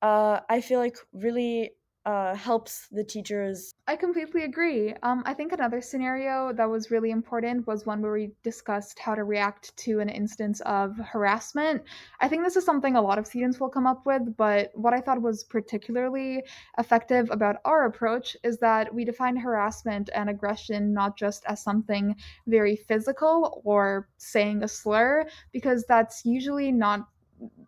uh, 0.00 0.40
I 0.48 0.62
feel 0.62 0.78
like 0.80 0.96
really 1.12 1.72
uh, 2.06 2.34
helps 2.34 2.88
the 2.88 3.02
teachers. 3.04 3.74
I 3.86 3.96
completely 3.96 4.44
agree. 4.44 4.94
Um, 5.02 5.22
I 5.26 5.34
think 5.34 5.52
another 5.52 5.80
scenario 5.80 6.52
that 6.52 6.68
was 6.68 6.90
really 6.90 7.10
important 7.10 7.66
was 7.66 7.86
one 7.86 8.02
where 8.02 8.12
we 8.12 8.32
discussed 8.42 8.98
how 8.98 9.14
to 9.14 9.24
react 9.24 9.76
to 9.78 10.00
an 10.00 10.08
instance 10.08 10.60
of 10.66 10.96
harassment. 10.98 11.82
I 12.20 12.28
think 12.28 12.44
this 12.44 12.56
is 12.56 12.64
something 12.64 12.96
a 12.96 13.02
lot 13.02 13.18
of 13.18 13.26
students 13.26 13.58
will 13.60 13.68
come 13.68 13.86
up 13.86 14.04
with, 14.04 14.36
but 14.36 14.70
what 14.74 14.92
I 14.92 15.00
thought 15.00 15.22
was 15.22 15.44
particularly 15.44 16.42
effective 16.78 17.28
about 17.30 17.56
our 17.64 17.86
approach 17.86 18.36
is 18.44 18.58
that 18.58 18.92
we 18.94 19.04
define 19.04 19.36
harassment 19.36 20.10
and 20.14 20.28
aggression 20.28 20.92
not 20.92 21.16
just 21.16 21.44
as 21.46 21.62
something 21.62 22.14
very 22.46 22.76
physical 22.76 23.62
or 23.64 24.08
saying 24.18 24.62
a 24.62 24.68
slur, 24.68 25.26
because 25.52 25.84
that's 25.88 26.24
usually 26.24 26.70
not 26.72 27.08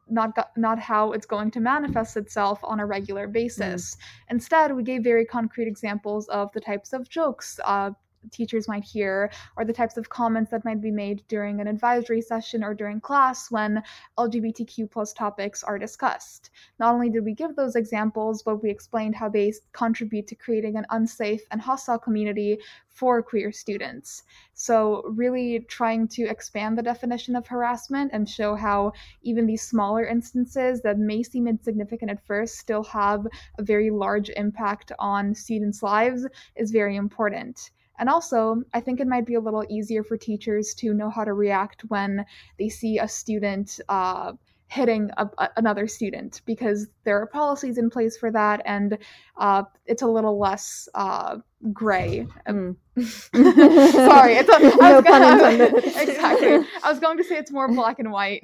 not 0.09 0.51
not 0.57 0.79
how 0.79 1.13
it's 1.13 1.27
going 1.27 1.51
to 1.51 1.61
manifest 1.61 2.17
itself 2.17 2.61
on 2.63 2.81
a 2.81 2.87
regular 2.87 3.27
basis. 3.27 3.95
Mm. 3.95 3.99
Instead, 4.31 4.75
we 4.75 4.83
gave 4.83 5.03
very 5.03 5.25
concrete 5.25 5.67
examples 5.67 6.29
of 6.29 6.53
the 6.53 6.61
types 6.61 6.93
of 6.93 7.09
jokes, 7.09 7.59
uh, 7.65 7.91
teachers 8.31 8.69
might 8.69 8.85
hear 8.85 9.31
or 9.57 9.65
the 9.65 9.73
types 9.73 9.97
of 9.97 10.09
comments 10.09 10.51
that 10.51 10.65
might 10.65 10.81
be 10.81 10.91
made 10.91 11.23
during 11.29 11.61
an 11.61 11.67
advisory 11.67 12.21
session 12.21 12.63
or 12.63 12.75
during 12.75 13.01
class 13.01 13.51
when 13.51 13.83
lgbtq 14.19 14.91
plus 14.91 15.13
topics 15.13 15.63
are 15.63 15.79
discussed. 15.79 16.51
Not 16.79 16.95
only 16.95 17.11
did 17.11 17.25
we 17.25 17.35
give 17.35 17.57
those 17.57 17.77
examples 17.77 18.43
but 18.43 18.63
we 18.63 18.71
explained 18.71 19.15
how 19.15 19.29
they 19.29 19.53
contribute 19.73 20.27
to 20.29 20.35
creating 20.35 20.77
an 20.77 20.87
unsafe 20.91 21.43
and 21.51 21.61
hostile 21.61 21.99
community 21.99 22.59
for 22.97 23.23
queer 23.23 23.53
students. 23.53 24.23
So 24.55 25.03
really 25.09 25.61
trying 25.69 26.09
to 26.09 26.23
expand 26.23 26.79
the 26.79 26.83
definition 26.83 27.37
of 27.37 27.47
harassment 27.47 28.11
and 28.15 28.27
show 28.27 28.55
how 28.55 28.93
even 29.23 29.47
these 29.47 29.63
smaller 29.63 30.07
instances 30.07 30.81
that 30.81 30.99
may 30.99 31.23
seem 31.23 31.47
insignificant 31.47 32.11
at 32.11 32.27
first 32.27 32.57
still 32.57 32.83
have 32.85 33.27
a 33.59 33.63
very 33.63 33.91
large 33.91 34.31
impact 34.31 34.93
on 34.99 35.35
students 35.35 35.83
lives 35.83 36.27
is 36.57 36.71
very 36.71 36.97
important 36.97 37.71
and 37.99 38.09
also, 38.09 38.63
I 38.75 38.81
think 38.81 39.01
it 39.01 39.07
might 39.07 39.27
be 39.27 39.35
a 39.35 39.41
little 39.41 39.65
easier 39.69 40.03
for 40.03 40.17
teachers 40.17 40.75
to 40.75 40.93
know 40.95 41.11
how 41.11 41.25
to 41.25 41.33
react 41.33 41.83
when 41.89 42.25
they 42.59 42.69
see 42.69 42.99
a 42.99 43.09
student 43.09 43.81
uh, 43.89 44.33
hitting 44.69 45.11
a, 45.17 45.29
a, 45.39 45.49
another 45.57 45.87
student 45.87 46.43
because 46.45 46.89
there 47.05 47.21
are 47.21 47.27
policies 47.27 47.79
in 47.79 47.89
place 47.91 48.17
for 48.17 48.31
that, 48.31 48.61
and 48.65 48.99
uh, 49.37 49.63
it's 49.87 50.03
a 50.03 50.07
little 50.07 50.39
less 50.39 50.89
uh, 50.95 51.37
gray. 51.73 52.27
Mm. 52.49 52.77
Sorry, 52.97 54.35
it's 54.35 54.49
a, 54.49 54.59
no 54.81 55.03
pun 55.03 55.23
intended. 55.23 55.85
exactly. 55.85 56.67
I 56.83 56.91
was 56.91 56.99
going 56.99 57.17
to 57.19 57.25
say 57.25 57.37
it's 57.37 57.51
more 57.51 57.69
black 57.69 57.99
and 57.99 58.11
white. 58.11 58.43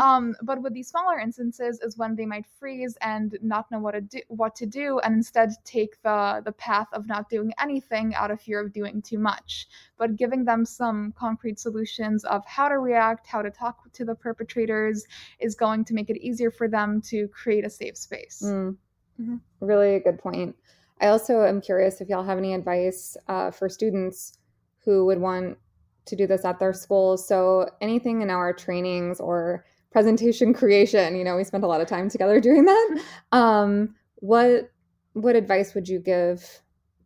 um, 0.00 0.34
but 0.42 0.62
with 0.62 0.74
these 0.74 0.88
smaller 0.88 1.18
instances 1.18 1.80
is 1.80 1.96
when 1.96 2.16
they 2.16 2.26
might 2.26 2.46
freeze 2.58 2.96
and 3.00 3.36
not 3.42 3.70
know 3.70 3.78
what 3.78 3.92
to 3.92 4.00
do, 4.00 4.20
what 4.28 4.54
to 4.56 4.66
do, 4.66 4.98
and 5.00 5.14
instead 5.14 5.50
take 5.64 6.00
the 6.02 6.42
the 6.44 6.52
path 6.52 6.88
of 6.92 7.06
not 7.06 7.28
doing 7.28 7.52
anything 7.60 8.14
out 8.14 8.30
of 8.30 8.40
fear 8.40 8.60
of 8.60 8.72
doing 8.72 9.02
too 9.02 9.18
much. 9.18 9.68
But 9.98 10.16
giving 10.16 10.44
them 10.44 10.64
some 10.64 11.12
concrete 11.16 11.58
solutions 11.58 12.24
of 12.24 12.44
how 12.46 12.68
to 12.68 12.78
react, 12.78 13.26
how 13.26 13.42
to 13.42 13.50
talk 13.50 13.92
to 13.92 14.04
the 14.04 14.14
perpetrators, 14.14 15.04
is 15.38 15.54
going 15.54 15.84
to 15.86 15.94
make 15.94 16.10
it 16.10 16.18
easier 16.18 16.50
for 16.50 16.68
them 16.68 17.00
to 17.02 17.28
create 17.28 17.64
a 17.64 17.70
safe 17.70 17.96
space. 17.96 18.42
Mm. 18.44 18.76
Mm-hmm. 19.20 19.36
Really 19.60 20.00
good 20.00 20.18
point. 20.18 20.56
I 21.00 21.08
also 21.08 21.42
am 21.42 21.60
curious 21.60 22.00
if 22.00 22.08
y'all 22.08 22.24
have 22.24 22.38
any 22.38 22.54
advice 22.54 23.16
uh, 23.28 23.50
for 23.50 23.68
students 23.68 24.38
who 24.84 25.06
would 25.06 25.18
want 25.18 25.58
to 26.06 26.16
do 26.16 26.26
this 26.26 26.44
at 26.44 26.58
their 26.58 26.72
schools. 26.72 27.26
So 27.26 27.68
anything 27.80 28.22
in 28.22 28.30
our 28.30 28.52
trainings 28.52 29.20
or 29.20 29.64
presentation 29.90 30.52
creation, 30.54 31.16
you 31.16 31.24
know, 31.24 31.36
we 31.36 31.44
spent 31.44 31.64
a 31.64 31.68
lot 31.68 31.80
of 31.80 31.88
time 31.88 32.08
together 32.08 32.40
doing 32.40 32.64
that. 32.64 33.00
Um, 33.32 33.94
what 34.16 34.70
what 35.14 35.36
advice 35.36 35.74
would 35.74 35.88
you 35.88 36.00
give 36.00 36.60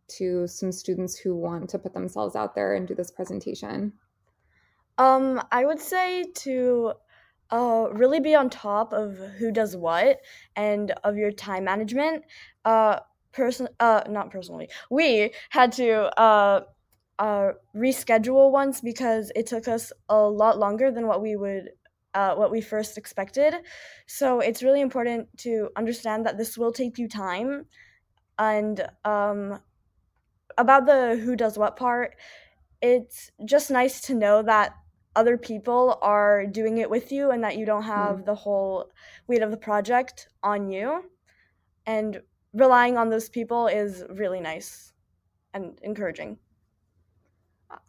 to 0.07 0.47
some 0.47 0.71
students 0.71 1.15
who 1.15 1.35
want 1.35 1.69
to 1.69 1.77
put 1.77 1.93
themselves 1.93 2.35
out 2.35 2.55
there 2.55 2.73
and 2.73 2.87
do 2.87 2.95
this 2.95 3.11
presentation? 3.11 3.93
Um, 4.97 5.41
I 5.51 5.63
would 5.63 5.79
say 5.79 6.25
to 6.37 6.93
uh, 7.51 7.87
really 7.91 8.19
be 8.19 8.35
on 8.35 8.49
top 8.49 8.93
of 8.93 9.17
who 9.37 9.51
does 9.51 9.75
what 9.75 10.21
and 10.55 10.91
of 11.03 11.17
your 11.17 11.31
time 11.31 11.63
management. 11.63 12.23
Uh, 12.65 12.99
person 13.31 13.67
uh 13.79 14.03
not 14.09 14.31
personally. 14.31 14.69
We 14.89 15.31
had 15.49 15.71
to 15.73 16.19
uh 16.19 16.61
uh 17.19 17.51
reschedule 17.75 18.51
once 18.51 18.81
because 18.81 19.31
it 19.35 19.47
took 19.47 19.67
us 19.67 19.91
a 20.09 20.17
lot 20.17 20.57
longer 20.57 20.91
than 20.91 21.07
what 21.07 21.21
we 21.21 21.35
would 21.35 21.69
uh, 22.15 22.33
what 22.33 22.49
we 22.49 22.59
first 22.59 22.97
expected. 22.97 23.53
So 24.07 24.39
it's 24.39 24.63
really 24.63 24.81
important 24.81 25.27
to 25.39 25.69
understand 25.75 26.25
that 26.25 26.39
this 26.39 26.57
will 26.57 26.71
take 26.71 26.97
you 26.97 27.07
time. 27.07 27.65
And 28.37 28.87
um 29.05 29.59
about 30.57 30.85
the 30.85 31.15
who 31.15 31.35
does 31.35 31.57
what 31.57 31.77
part 31.77 32.15
it's 32.81 33.31
just 33.45 33.69
nice 33.71 34.01
to 34.01 34.13
know 34.13 34.41
that 34.41 34.73
other 35.15 35.37
people 35.37 35.97
are 36.01 36.45
doing 36.45 36.77
it 36.77 36.89
with 36.89 37.11
you 37.11 37.31
and 37.31 37.43
that 37.43 37.57
you 37.57 37.65
don't 37.65 37.83
have 37.83 38.17
mm. 38.17 38.25
the 38.25 38.35
whole 38.35 38.89
weight 39.27 39.41
of 39.41 39.51
the 39.51 39.57
project 39.57 40.29
on 40.43 40.69
you. 40.69 41.03
And 41.85 42.21
relying 42.53 42.97
on 42.97 43.09
those 43.09 43.29
people 43.29 43.67
is 43.67 44.03
really 44.09 44.39
nice 44.39 44.93
and 45.53 45.79
encouraging 45.83 46.37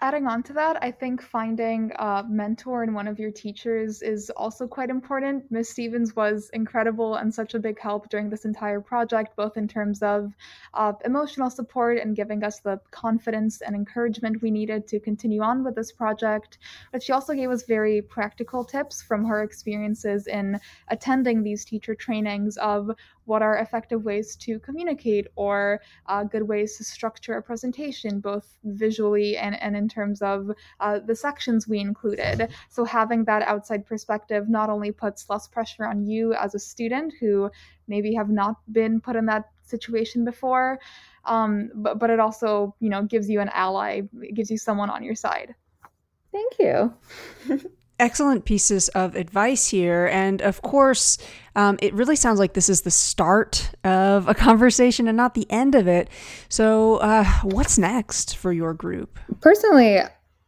adding 0.03 0.27
on 0.27 0.43
to 0.43 0.53
that, 0.53 0.83
I 0.83 0.91
think 0.91 1.23
finding 1.23 1.91
a 1.99 2.25
mentor 2.29 2.83
in 2.85 2.93
one 2.93 3.09
of 3.09 3.19
your 3.19 3.31
teachers 3.31 4.03
is 4.03 4.31
also 4.37 4.67
quite 4.67 4.91
important. 4.91 5.45
Miss 5.51 5.71
Stevens 5.71 6.15
was 6.15 6.51
incredible 6.53 7.15
and 7.15 7.33
such 7.33 7.55
a 7.55 7.59
big 7.59 7.81
help 7.81 8.11
during 8.11 8.29
this 8.29 8.45
entire 8.45 8.81
project, 8.81 9.37
both 9.37 9.57
in 9.57 9.67
terms 9.67 10.03
of 10.03 10.33
uh, 10.75 10.93
emotional 11.05 11.49
support 11.49 11.99
and 11.99 12.15
giving 12.15 12.45
us 12.45 12.61
the 12.61 12.79
confidence 12.91 13.63
and 13.63 13.75
encouragement 13.75 14.43
we 14.43 14.51
needed 14.51 14.87
to 14.89 15.01
continue 15.01 15.41
on 15.41 15.65
with 15.65 15.77
this 15.77 15.93
project. 15.93 16.59
But 16.93 17.03
she 17.03 17.13
also 17.13 17.33
gave 17.33 17.51
us 17.51 17.63
very 17.63 18.03
practical 18.03 18.65
tips 18.65 19.01
from 19.01 19.25
her 19.25 19.43
experiences 19.43 20.27
in 20.27 20.61
attending 20.89 21.43
these 21.43 21.65
teacher 21.65 21.95
trainings 21.95 22.59
of 22.59 22.91
what 23.25 23.43
are 23.43 23.59
effective 23.59 24.05
ways 24.05 24.35
to 24.35 24.59
communicate 24.59 25.29
or 25.37 25.81
uh, 26.07 26.25
good 26.25 26.43
ways 26.43 26.77
to 26.77 26.85
structure 26.85 27.35
a 27.35 27.43
presentation, 27.43 28.19
both 28.19 28.59
visually 28.65 29.37
and, 29.37 29.55
and 29.63 29.70
in 29.77 29.89
terms 29.89 30.23
of 30.23 30.51
uh, 30.81 30.99
the 30.99 31.15
sections 31.15 31.69
we 31.69 31.79
included. 31.79 32.49
So 32.69 32.85
having 32.85 33.25
that 33.25 33.43
outside 33.43 33.87
perspective 33.87 34.49
not 34.49 34.71
only 34.71 34.93
puts 34.93 35.29
less 35.29 35.47
pressure 35.47 35.87
on 35.87 36.07
you 36.07 36.35
as 36.35 36.55
a 36.55 36.59
student 36.59 37.15
who 37.21 37.51
maybe 37.89 38.15
have 38.15 38.31
not 38.31 38.57
been 38.73 39.01
put 39.01 39.17
in 39.17 39.27
that 39.27 39.51
situation 39.63 40.25
before, 40.25 40.79
um, 41.25 41.71
but, 41.75 41.99
but 41.99 42.11
it 42.11 42.21
also, 42.21 42.75
you 42.81 42.89
know, 42.89 43.03
gives 43.03 43.29
you 43.29 43.41
an 43.41 43.51
ally, 43.53 44.03
it 44.21 44.35
gives 44.35 44.51
you 44.51 44.59
someone 44.59 44.91
on 44.91 45.03
your 45.03 45.15
side. 45.15 45.55
Thank 46.33 46.59
you. 46.59 46.95
excellent 48.01 48.45
pieces 48.45 48.89
of 48.89 49.15
advice 49.15 49.69
here. 49.69 50.07
And 50.07 50.43
of 50.43 50.63
course, 50.63 51.19
um, 51.55 51.79
it 51.83 51.95
really 51.95 52.17
sounds 52.17 52.39
like 52.39 52.55
this 52.55 52.69
is 52.69 52.81
the 52.81 52.91
start 52.91 53.71
of 53.85 54.27
a 54.29 54.35
conversation 54.47 55.07
and 55.07 55.17
not 55.17 55.35
the 55.35 55.49
end 55.51 55.75
of 55.75 55.87
it. 55.87 56.09
So, 56.49 56.97
uh, 56.97 57.25
what's 57.43 57.79
next 57.79 58.37
for 58.37 58.53
your 58.53 58.75
group? 58.75 59.19
Personally, 59.41 60.01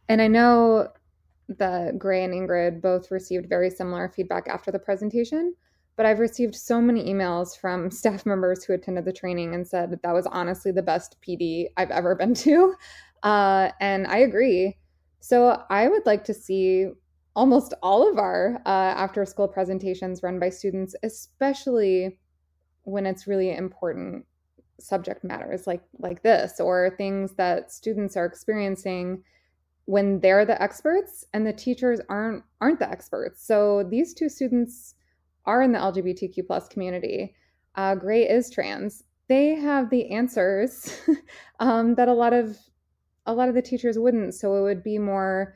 and 0.09 0.21
I 0.21 0.27
know 0.27 0.89
that 1.49 1.99
Gray 1.99 2.23
and 2.23 2.33
Ingrid 2.33 2.81
both 2.81 3.11
received 3.11 3.47
very 3.47 3.69
similar 3.69 4.09
feedback 4.09 4.47
after 4.47 4.71
the 4.71 4.79
presentation, 4.79 5.53
but 5.95 6.05
I've 6.05 6.19
received 6.19 6.55
so 6.55 6.81
many 6.81 7.05
emails 7.05 7.57
from 7.57 7.91
staff 8.01 8.25
members 8.25 8.63
who 8.63 8.73
attended 8.73 9.05
the 9.05 9.13
training 9.13 9.53
and 9.53 9.67
said 9.67 9.91
that, 9.91 10.01
that 10.03 10.13
was 10.13 10.25
honestly 10.27 10.71
the 10.71 10.81
best 10.81 11.17
PD 11.21 11.67
I've 11.77 11.91
ever 11.91 12.15
been 12.15 12.33
to. 12.35 12.75
Uh, 13.21 13.69
and 13.79 14.07
I 14.07 14.17
agree. 14.17 14.77
So 15.19 15.63
I 15.69 15.87
would 15.87 16.05
like 16.05 16.25
to 16.25 16.33
see 16.33 16.89
almost 17.35 17.73
all 17.81 18.09
of 18.09 18.17
our 18.17 18.61
uh, 18.65 18.69
after 18.69 19.25
school 19.25 19.47
presentations 19.47 20.23
run 20.23 20.39
by 20.39 20.49
students, 20.49 20.95
especially 21.03 22.19
when 22.83 23.05
it's 23.05 23.27
really 23.27 23.55
important 23.55 24.25
subject 24.79 25.23
matters 25.23 25.65
like 25.65 25.81
like 25.99 26.23
this 26.23 26.59
or 26.59 26.93
things 26.97 27.35
that 27.35 27.71
students 27.71 28.17
are 28.17 28.25
experiencing 28.25 29.23
when 29.85 30.19
they're 30.19 30.45
the 30.45 30.61
experts 30.61 31.25
and 31.33 31.45
the 31.45 31.53
teachers 31.53 31.99
aren't 32.09 32.43
aren't 32.61 32.79
the 32.79 32.89
experts. 32.89 33.45
So 33.45 33.83
these 33.89 34.13
two 34.13 34.29
students 34.29 34.95
are 35.45 35.61
in 35.61 35.71
the 35.71 35.79
lgbtq 35.79 36.45
plus 36.47 36.67
community. 36.67 37.35
Uh, 37.75 37.95
gray 37.95 38.27
is 38.27 38.49
trans. 38.49 39.03
They 39.27 39.55
have 39.55 39.89
the 39.89 40.11
answers 40.11 40.97
um, 41.59 41.95
that 41.95 42.07
a 42.07 42.13
lot 42.13 42.33
of 42.33 42.57
a 43.25 43.33
lot 43.33 43.49
of 43.49 43.55
the 43.55 43.61
teachers 43.61 43.97
wouldn't. 43.97 44.35
So 44.35 44.55
it 44.55 44.61
would 44.61 44.83
be 44.83 44.97
more 44.97 45.55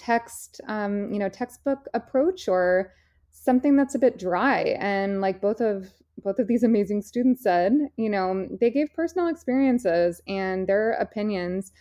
text 0.00 0.62
um, 0.66 1.12
you 1.12 1.18
know 1.18 1.28
textbook 1.28 1.86
approach 1.92 2.48
or 2.48 2.92
something 3.30 3.76
that's 3.76 3.94
a 3.94 3.98
bit 3.98 4.18
dry. 4.18 4.76
And 4.80 5.20
like 5.20 5.40
both 5.40 5.60
of 5.60 5.90
both 6.24 6.38
of 6.38 6.48
these 6.48 6.62
amazing 6.70 7.02
students 7.02 7.42
said 7.42 7.72
you 7.96 8.08
know 8.08 8.48
they 8.60 8.70
gave 8.70 8.94
personal 8.94 9.28
experiences 9.28 10.20
and 10.26 10.66
their 10.66 10.92
opinions. 10.92 11.72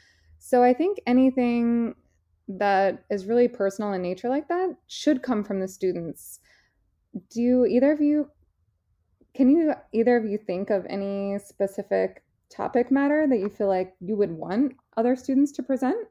So 0.41 0.63
i 0.63 0.73
think 0.73 0.99
anything 1.08 1.95
that 2.47 3.03
is 3.10 3.27
really 3.27 3.47
personal 3.47 3.93
in 3.93 4.01
nature 4.01 4.29
like 4.29 4.47
that 4.47 4.75
should 4.88 5.23
come 5.23 5.43
from 5.43 5.60
the 5.60 5.67
students. 5.67 6.39
Do 7.29 7.65
either 7.65 7.91
of 7.91 8.01
you 8.01 8.29
can 9.36 9.49
you 9.49 9.73
either 9.93 10.17
of 10.17 10.25
you 10.25 10.38
think 10.38 10.69
of 10.69 10.86
any 10.89 11.38
specific 11.39 12.23
topic 12.49 12.91
matter 12.91 13.27
that 13.29 13.38
you 13.38 13.49
feel 13.49 13.67
like 13.67 13.93
you 14.01 14.15
would 14.17 14.32
want 14.32 14.73
other 14.97 15.15
students 15.15 15.51
to 15.53 15.63
present 15.63 16.08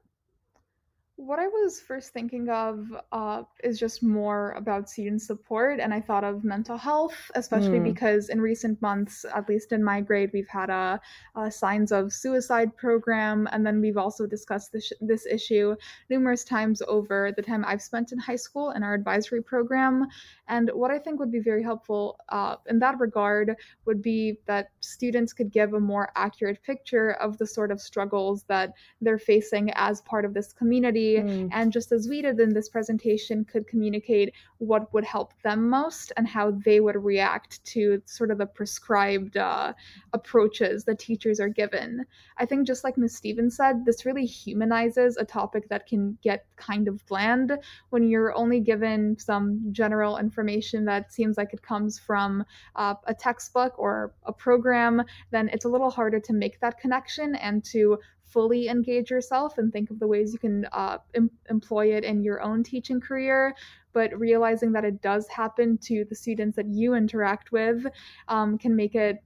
what 1.18 1.40
I 1.40 1.48
was 1.48 1.80
first 1.80 2.12
thinking 2.12 2.48
of 2.48 2.86
uh, 3.10 3.42
is 3.64 3.76
just 3.76 4.04
more 4.04 4.52
about 4.52 4.88
student 4.88 5.20
support, 5.20 5.80
and 5.80 5.92
I 5.92 6.00
thought 6.00 6.22
of 6.22 6.44
mental 6.44 6.78
health, 6.78 7.28
especially 7.34 7.80
mm. 7.80 7.92
because 7.92 8.28
in 8.28 8.40
recent 8.40 8.80
months, 8.80 9.24
at 9.34 9.48
least 9.48 9.72
in 9.72 9.82
my 9.82 10.00
grade, 10.00 10.30
we've 10.32 10.48
had 10.48 10.70
a, 10.70 11.00
a 11.34 11.50
signs 11.50 11.90
of 11.90 12.12
suicide 12.12 12.76
program, 12.76 13.48
and 13.50 13.66
then 13.66 13.80
we've 13.80 13.96
also 13.96 14.26
discussed 14.26 14.72
this, 14.72 14.92
this 15.00 15.26
issue 15.26 15.74
numerous 16.08 16.44
times 16.44 16.82
over 16.86 17.32
the 17.34 17.42
time 17.42 17.64
I've 17.66 17.82
spent 17.82 18.12
in 18.12 18.18
high 18.20 18.36
school 18.36 18.70
in 18.70 18.84
our 18.84 18.94
advisory 18.94 19.42
program. 19.42 20.06
And 20.46 20.70
what 20.72 20.92
I 20.92 21.00
think 21.00 21.18
would 21.18 21.32
be 21.32 21.40
very 21.40 21.64
helpful 21.64 22.20
uh, 22.28 22.56
in 22.70 22.78
that 22.78 23.00
regard 23.00 23.56
would 23.86 24.02
be 24.02 24.38
that 24.46 24.68
students 24.78 25.32
could 25.32 25.50
give 25.50 25.74
a 25.74 25.80
more 25.80 26.12
accurate 26.14 26.62
picture 26.62 27.14
of 27.14 27.38
the 27.38 27.46
sort 27.46 27.72
of 27.72 27.80
struggles 27.80 28.44
that 28.44 28.74
they're 29.00 29.18
facing 29.18 29.72
as 29.74 30.00
part 30.02 30.24
of 30.24 30.32
this 30.32 30.52
community 30.52 31.07
mm. 31.16 31.48
and 31.52 31.72
just 31.72 31.92
as 31.92 32.08
we 32.08 32.22
did 32.22 32.38
in 32.40 32.52
this 32.52 32.68
presentation 32.68 33.44
could 33.44 33.66
communicate 33.66 34.32
what 34.58 34.92
would 34.92 35.04
help 35.04 35.32
them 35.42 35.68
most 35.68 36.12
and 36.16 36.26
how 36.26 36.50
they 36.50 36.80
would 36.80 36.96
react 36.96 37.64
to 37.64 38.00
sort 38.04 38.30
of 38.30 38.38
the 38.38 38.46
prescribed 38.46 39.36
uh, 39.36 39.72
approaches 40.12 40.84
that 40.84 40.98
teachers 40.98 41.40
are 41.40 41.48
given 41.48 42.04
i 42.38 42.44
think 42.44 42.66
just 42.66 42.84
like 42.84 42.96
ms 42.98 43.16
stevens 43.16 43.56
said 43.56 43.84
this 43.84 44.04
really 44.04 44.26
humanizes 44.26 45.16
a 45.16 45.24
topic 45.24 45.68
that 45.68 45.86
can 45.86 46.16
get 46.22 46.46
kind 46.56 46.88
of 46.88 47.04
bland 47.06 47.58
when 47.90 48.08
you're 48.08 48.34
only 48.34 48.60
given 48.60 49.16
some 49.18 49.60
general 49.72 50.18
information 50.18 50.84
that 50.84 51.12
seems 51.12 51.36
like 51.36 51.52
it 51.52 51.62
comes 51.62 51.98
from 51.98 52.44
uh, 52.76 52.94
a 53.06 53.14
textbook 53.14 53.78
or 53.78 54.12
a 54.24 54.32
program 54.32 55.02
then 55.30 55.48
it's 55.52 55.64
a 55.64 55.68
little 55.68 55.90
harder 55.90 56.20
to 56.20 56.32
make 56.32 56.60
that 56.60 56.78
connection 56.78 57.34
and 57.36 57.64
to 57.64 57.98
fully 58.28 58.68
engage 58.68 59.10
yourself 59.10 59.58
and 59.58 59.72
think 59.72 59.90
of 59.90 59.98
the 59.98 60.06
ways 60.06 60.32
you 60.32 60.38
can 60.38 60.66
uh, 60.72 60.98
em- 61.14 61.30
employ 61.50 61.94
it 61.94 62.04
in 62.04 62.22
your 62.22 62.42
own 62.42 62.62
teaching 62.62 63.00
career 63.00 63.54
but 63.92 64.16
realizing 64.18 64.70
that 64.72 64.84
it 64.84 65.00
does 65.02 65.26
happen 65.28 65.78
to 65.78 66.04
the 66.08 66.14
students 66.14 66.54
that 66.56 66.66
you 66.66 66.94
interact 66.94 67.52
with 67.52 67.86
um, 68.28 68.58
can 68.58 68.74
make 68.74 68.94
it 68.94 69.18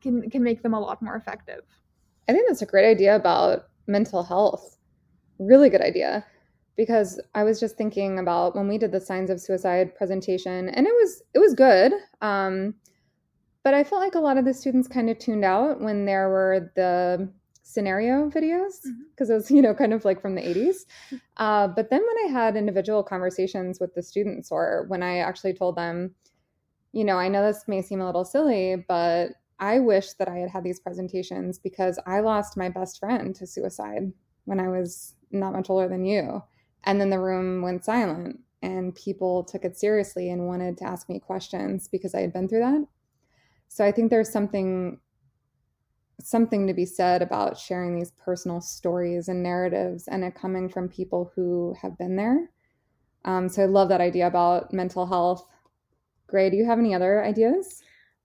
can 0.00 0.28
can 0.30 0.42
make 0.42 0.62
them 0.62 0.74
a 0.74 0.80
lot 0.80 1.00
more 1.02 1.16
effective 1.16 1.62
I 2.30 2.32
think 2.32 2.46
that's 2.46 2.62
a 2.62 2.66
great 2.66 2.88
idea 2.88 3.16
about 3.16 3.64
mental 3.88 4.22
health. 4.22 4.78
Really 5.40 5.68
good 5.68 5.80
idea. 5.80 6.24
Because 6.76 7.20
I 7.34 7.42
was 7.42 7.58
just 7.58 7.76
thinking 7.76 8.20
about 8.20 8.54
when 8.54 8.68
we 8.68 8.78
did 8.78 8.92
the 8.92 9.00
signs 9.00 9.30
of 9.30 9.40
suicide 9.40 9.96
presentation, 9.96 10.68
and 10.68 10.86
it 10.86 10.92
was 10.92 11.24
it 11.34 11.40
was 11.40 11.54
good. 11.54 11.92
Um, 12.22 12.74
but 13.64 13.74
I 13.74 13.82
felt 13.82 14.00
like 14.00 14.14
a 14.14 14.20
lot 14.20 14.38
of 14.38 14.44
the 14.44 14.54
students 14.54 14.86
kind 14.86 15.10
of 15.10 15.18
tuned 15.18 15.44
out 15.44 15.80
when 15.80 16.04
there 16.04 16.28
were 16.28 16.70
the 16.76 17.28
scenario 17.72 18.28
videos 18.28 18.80
because 19.10 19.28
mm-hmm. 19.28 19.32
it 19.32 19.34
was 19.34 19.50
you 19.50 19.62
know 19.62 19.74
kind 19.74 19.92
of 19.92 20.04
like 20.04 20.20
from 20.20 20.34
the 20.34 20.42
80s 20.42 20.86
uh, 21.36 21.68
but 21.68 21.90
then 21.90 22.00
when 22.00 22.28
i 22.28 22.32
had 22.32 22.56
individual 22.56 23.02
conversations 23.02 23.78
with 23.80 23.94
the 23.94 24.02
students 24.02 24.50
or 24.50 24.84
when 24.88 25.02
i 25.02 25.18
actually 25.18 25.54
told 25.54 25.76
them 25.76 26.14
you 26.92 27.04
know 27.04 27.16
i 27.16 27.28
know 27.28 27.44
this 27.44 27.64
may 27.68 27.82
seem 27.82 28.00
a 28.00 28.06
little 28.06 28.24
silly 28.24 28.84
but 28.88 29.30
i 29.58 29.78
wish 29.78 30.12
that 30.14 30.28
i 30.28 30.36
had 30.36 30.50
had 30.50 30.64
these 30.64 30.80
presentations 30.80 31.58
because 31.58 31.98
i 32.06 32.20
lost 32.20 32.56
my 32.56 32.68
best 32.68 32.98
friend 32.98 33.34
to 33.34 33.46
suicide 33.46 34.12
when 34.44 34.58
i 34.58 34.68
was 34.68 35.14
not 35.30 35.52
much 35.52 35.70
older 35.70 35.88
than 35.88 36.04
you. 36.04 36.42
And 36.84 37.00
then 37.00 37.10
the 37.10 37.20
room 37.20 37.62
went 37.62 37.84
silent 37.84 38.40
and 38.62 38.94
people 38.94 39.44
took 39.44 39.64
it 39.64 39.76
seriously 39.76 40.30
and 40.30 40.46
wanted 40.46 40.76
to 40.78 40.84
ask 40.84 41.08
me 41.08 41.18
questions 41.18 41.88
because 41.88 42.14
i 42.14 42.20
had 42.20 42.32
been 42.32 42.48
through 42.48 42.60
that. 42.60 42.86
So 43.68 43.84
i 43.84 43.92
think 43.92 44.10
there's 44.10 44.32
something 44.32 44.98
something 46.22 46.66
to 46.66 46.74
be 46.74 46.86
said 46.86 47.22
about 47.22 47.58
sharing 47.58 47.94
these 47.94 48.12
personal 48.12 48.60
stories 48.60 49.28
and 49.28 49.42
narratives 49.42 50.08
and 50.08 50.24
it 50.24 50.34
coming 50.34 50.68
from 50.68 50.88
people 50.88 51.32
who 51.34 51.74
have 51.80 51.96
been 51.98 52.16
there. 52.16 52.50
Um, 53.24 53.48
so 53.48 53.62
I 53.62 53.66
love 53.66 53.88
that 53.88 54.00
idea 54.00 54.26
about 54.26 54.72
mental 54.72 55.06
health. 55.06 55.46
Gray, 56.26 56.50
do 56.50 56.56
you 56.56 56.64
have 56.64 56.78
any 56.78 56.94
other 56.94 57.24
ideas? 57.24 57.82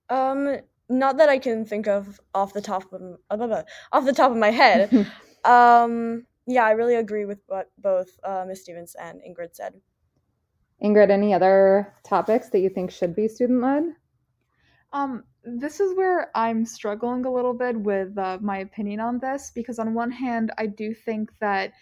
Um, 0.10 0.58
not 0.90 1.18
that 1.18 1.30
I 1.30 1.40
can 1.40 1.66
think 1.66 1.88
of 1.88 2.20
off 2.34 2.54
the 2.54 2.62
top 2.62 2.84
of 2.94 3.42
uh, 3.42 3.64
off 3.92 4.06
the 4.06 4.14
top 4.14 4.32
of 4.32 4.38
my 4.38 4.52
head. 4.52 5.12
um, 5.44 6.26
yeah, 6.48 6.64
I 6.64 6.72
really 6.72 6.96
agree 6.96 7.26
with 7.26 7.40
what 7.48 7.72
both 7.78 8.20
uh, 8.24 8.46
Ms. 8.48 8.62
Stevens 8.62 8.96
and 9.00 9.22
Ingrid 9.22 9.56
said. 9.56 9.74
Ingrid, 10.84 11.10
any 11.10 11.34
other 11.34 11.94
topics 12.04 12.50
that 12.50 12.60
you 12.60 12.70
think 12.70 12.92
should 12.92 13.16
be 13.16 13.28
student 13.28 13.62
led? 13.62 13.84
Um, 14.94 15.24
this 15.46 15.80
is 15.80 15.96
where 15.96 16.32
I'm 16.36 16.66
struggling 16.66 17.26
a 17.26 17.32
little 17.32 17.54
bit 17.54 17.80
with 17.80 18.18
uh, 18.18 18.40
my 18.42 18.60
opinion 18.60 19.00
on 19.00 19.20
this 19.20 19.52
because, 19.54 19.80
on 19.80 19.94
one 19.94 20.12
hand, 20.12 20.52
I 20.58 20.66
do 20.66 20.94
think 20.94 21.32
that 21.40 21.74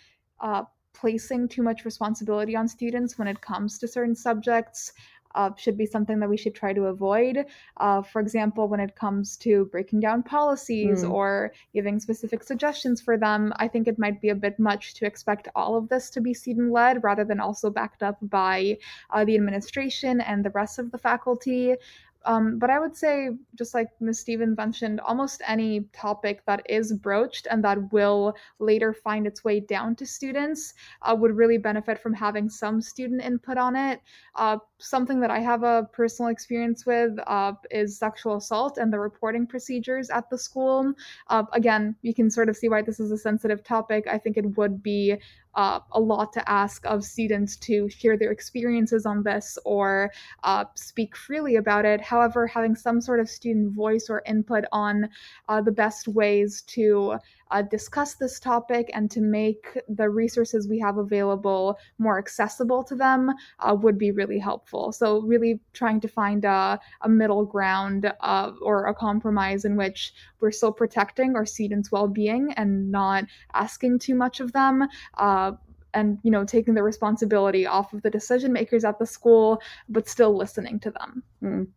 uh, 0.41 0.63
placing 0.93 1.47
too 1.47 1.63
much 1.63 1.86
responsibility 1.86 2.56
on 2.56 2.67
students 2.67 3.17
when 3.17 3.28
it 3.28 3.41
comes 3.41 3.80
to 3.80 3.88
certain 3.88 4.15
subjects 4.15 4.93
uh, 5.36 5.49
should 5.58 5.78
be 5.78 5.86
something 5.86 6.19
that 6.19 6.30
we 6.30 6.38
should 6.38 6.54
try 6.54 6.73
to 6.73 6.86
avoid. 6.86 7.45
Uh, 7.78 8.02
for 8.02 8.21
example, 8.21 8.67
when 8.67 8.80
it 8.80 8.95
comes 8.95 9.36
to 9.38 9.65
breaking 9.71 9.99
down 9.99 10.21
policies 10.21 11.04
mm. 11.04 11.12
or 11.12 11.52
giving 11.73 11.99
specific 11.99 12.43
suggestions 12.43 13.02
for 13.02 13.17
them, 13.17 13.52
I 13.58 13.67
think 13.67 13.88
it 13.88 13.97
might 13.97 14.21
be 14.21 14.30
a 14.30 14.36
bit 14.36 14.60
much 14.60 14.93
to 14.95 15.06
expect 15.06 15.47
all 15.56 15.76
of 15.76 15.89
this 15.89 16.10
to 16.12 16.21
be 16.21 16.34
student 16.34 16.71
led 16.71 17.04
rather 17.04 17.23
than 17.23 17.39
also 17.39 17.69
backed 17.69 18.04
up 18.04 18.17
by 18.21 18.78
uh, 19.10 19.26
the 19.26 19.36
administration 19.36 20.21
and 20.21 20.45
the 20.45 20.52
rest 20.52 20.78
of 20.78 20.91
the 20.91 20.97
faculty. 20.97 21.76
Um, 22.25 22.59
but 22.59 22.69
I 22.69 22.79
would 22.79 22.95
say, 22.95 23.29
just 23.55 23.73
like 23.73 23.89
Ms. 23.99 24.19
Stevens 24.19 24.57
mentioned, 24.57 24.99
almost 25.01 25.41
any 25.47 25.81
topic 25.93 26.43
that 26.45 26.65
is 26.69 26.93
broached 26.93 27.47
and 27.49 27.63
that 27.63 27.91
will 27.91 28.36
later 28.59 28.93
find 28.93 29.27
its 29.27 29.43
way 29.43 29.59
down 29.59 29.95
to 29.97 30.05
students 30.05 30.73
uh, 31.01 31.15
would 31.17 31.36
really 31.36 31.57
benefit 31.57 31.99
from 31.99 32.13
having 32.13 32.49
some 32.49 32.81
student 32.81 33.21
input 33.21 33.57
on 33.57 33.75
it. 33.75 34.01
Uh, 34.36 34.57
something 34.79 35.19
that 35.19 35.31
I 35.31 35.39
have 35.39 35.63
a 35.63 35.88
personal 35.91 36.31
experience 36.31 36.86
with 36.86 37.17
uh, 37.27 37.53
is 37.71 37.97
sexual 37.97 38.38
assault 38.38 38.77
and 38.77 38.91
the 38.91 38.99
reporting 38.99 39.47
procedures 39.47 40.09
at 40.09 40.29
the 40.29 40.38
school. 40.38 40.93
Uh, 41.27 41.43
again, 41.53 41.95
you 42.01 42.13
can 42.13 42.29
sort 42.29 42.49
of 42.49 42.57
see 42.57 42.69
why 42.69 42.81
this 42.81 42.99
is 42.99 43.12
a 43.12 43.17
sensitive 43.17 43.63
topic. 43.63 44.07
I 44.07 44.17
think 44.17 44.38
it 44.38 44.57
would 44.57 44.81
be 44.81 45.17
uh, 45.56 45.80
a 45.92 46.00
lot 46.00 46.34
to 46.34 46.50
ask 46.50 46.86
of 46.86 47.04
students 47.04 47.58
to 47.58 47.89
share 47.89 48.18
their 48.18 48.32
experiences 48.32 49.06
on 49.06 49.24
this 49.24 49.58
or 49.66 50.12
uh, 50.44 50.66
speak 50.76 51.16
freely 51.16 51.56
about 51.56 51.86
it. 51.86 52.02
However, 52.02 52.48
having 52.48 52.76
some 52.76 53.02
sort 53.02 53.20
of 53.20 53.30
student 53.30 53.74
voice 53.74 54.08
or 54.10 54.24
input 54.26 54.66
on 54.72 55.10
uh, 55.50 55.62
the 55.62 55.72
best 55.72 56.08
ways 56.08 56.62
to 56.68 57.18
uh, 57.51 57.62
discuss 57.62 58.15
this 58.15 58.39
topic 58.39 58.89
and 58.93 59.10
to 59.12 59.21
make 59.21 59.77
the 59.89 60.10
resources 60.10 60.67
we 60.67 60.79
have 60.79 60.97
available 60.97 61.77
more 61.97 62.17
accessible 62.17 62.84
to 62.84 62.95
them 62.95 63.32
uh, 63.60 63.75
would 63.75 63.97
be 63.97 64.12
really 64.12 64.39
helpful. 64.39 64.91
So, 64.91 65.21
really 65.21 65.60
trying 65.73 65.99
to 66.01 66.08
find 66.08 66.45
a, 66.45 66.79
a 67.01 67.10
middle 67.10 67.45
ground 67.45 68.12
uh, 68.21 68.51
or 68.62 68.88
a 68.88 68.93
compromise 68.93 69.65
in 69.65 69.75
which 69.75 70.13
we're 70.39 70.51
still 70.51 70.71
protecting 70.71 71.36
our 71.36 71.45
students' 71.45 71.91
well 71.91 72.08
being 72.08 72.53
and 72.53 72.91
not 72.91 73.25
asking 73.53 73.99
too 73.99 74.15
much 74.15 74.39
of 74.39 74.51
them 74.53 74.88
uh, 75.17 75.51
and 75.93 76.19
you 76.23 76.32
know 76.32 76.43
taking 76.43 76.73
the 76.73 76.84
responsibility 76.84 77.65
off 77.65 77.93
of 77.93 78.01
the 78.01 78.10
decision 78.10 78.51
makers 78.51 78.84
at 78.84 78.99
the 78.99 79.06
school 79.06 79.62
but 79.89 80.08
still 80.08 80.36
listening 80.36 80.79
to 80.79 80.91
them 80.91 81.23
mm. 81.41 81.67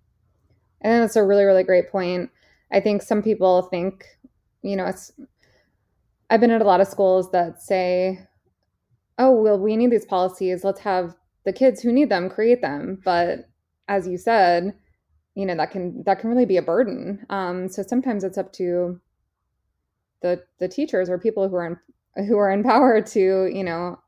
and 0.80 1.02
that's 1.02 1.16
a 1.16 1.24
really 1.24 1.44
really 1.44 1.62
great 1.62 1.90
point 1.90 2.30
i 2.72 2.80
think 2.80 3.02
some 3.02 3.22
people 3.22 3.62
think 3.62 4.06
you 4.62 4.76
know 4.76 4.86
it's 4.86 5.12
I've 6.30 6.40
been 6.40 6.50
at 6.50 6.62
a 6.62 6.64
lot 6.66 6.80
of 6.80 6.88
schools 6.88 7.30
that 7.32 7.62
say, 7.62 8.26
oh, 9.18 9.30
well, 9.30 9.58
we 9.58 9.76
need 9.76 9.90
these 9.90 10.04
policies. 10.04 10.64
Let's 10.64 10.80
have 10.80 11.14
the 11.44 11.52
kids 11.52 11.80
who 11.80 11.92
need 11.92 12.10
them 12.10 12.28
create 12.28 12.60
them. 12.60 13.00
But 13.04 13.48
as 13.88 14.06
you 14.06 14.18
said, 14.18 14.74
you 15.34 15.46
know, 15.46 15.54
that 15.56 15.70
can 15.70 16.02
that 16.04 16.18
can 16.18 16.30
really 16.30 16.46
be 16.46 16.56
a 16.56 16.62
burden. 16.62 17.24
Um, 17.30 17.68
so 17.68 17.82
sometimes 17.82 18.24
it's 18.24 18.38
up 18.38 18.52
to 18.54 19.00
the 20.22 20.42
the 20.58 20.68
teachers 20.68 21.08
or 21.08 21.18
people 21.18 21.48
who 21.48 21.56
are 21.56 21.66
in, 21.66 22.26
who 22.26 22.38
are 22.38 22.50
in 22.50 22.62
power 22.72 23.00
to, 23.00 23.46
you 23.46 23.62
know, 23.62 23.98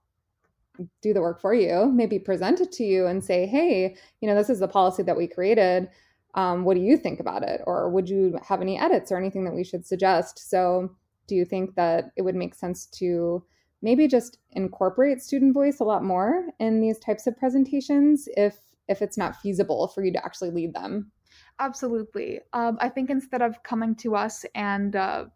do 1.02 1.12
the 1.12 1.20
work 1.20 1.40
for 1.40 1.54
you, 1.54 1.90
maybe 1.92 2.18
present 2.18 2.60
it 2.60 2.72
to 2.72 2.84
you 2.84 3.06
and 3.06 3.22
say, 3.22 3.46
hey, 3.46 3.96
you 4.20 4.28
know, 4.28 4.34
this 4.34 4.50
is 4.50 4.60
the 4.60 4.68
policy 4.68 5.02
that 5.02 5.16
we 5.16 5.26
created. 5.26 5.88
Um, 6.34 6.64
what 6.64 6.74
do 6.74 6.80
you 6.80 6.96
think 6.96 7.20
about 7.20 7.42
it? 7.42 7.60
Or 7.66 7.88
would 7.90 8.08
you 8.08 8.38
have 8.46 8.60
any 8.60 8.78
edits 8.78 9.10
or 9.10 9.16
anything 9.16 9.44
that 9.44 9.54
we 9.54 9.64
should 9.64 9.84
suggest? 9.86 10.50
So 10.50 10.94
do 11.28 11.36
you 11.36 11.44
think 11.44 11.76
that 11.76 12.10
it 12.16 12.22
would 12.22 12.34
make 12.34 12.54
sense 12.54 12.86
to 12.86 13.44
maybe 13.82 14.08
just 14.08 14.38
incorporate 14.52 15.22
student 15.22 15.54
voice 15.54 15.78
a 15.78 15.84
lot 15.84 16.02
more 16.02 16.46
in 16.58 16.80
these 16.80 16.98
types 16.98 17.26
of 17.28 17.36
presentations 17.38 18.28
if 18.36 18.58
if 18.88 19.02
it's 19.02 19.18
not 19.18 19.36
feasible 19.36 19.86
for 19.88 20.02
you 20.02 20.12
to 20.12 20.24
actually 20.24 20.50
lead 20.50 20.74
them? 20.74 21.12
Absolutely. 21.60 22.40
Um, 22.52 22.78
i 22.80 22.88
think 22.88 23.10
instead 23.10 23.42
of 23.42 23.62
coming 23.62 23.94
to 23.96 24.16
us 24.16 24.44
and 24.54 24.96
uh, 24.96 25.26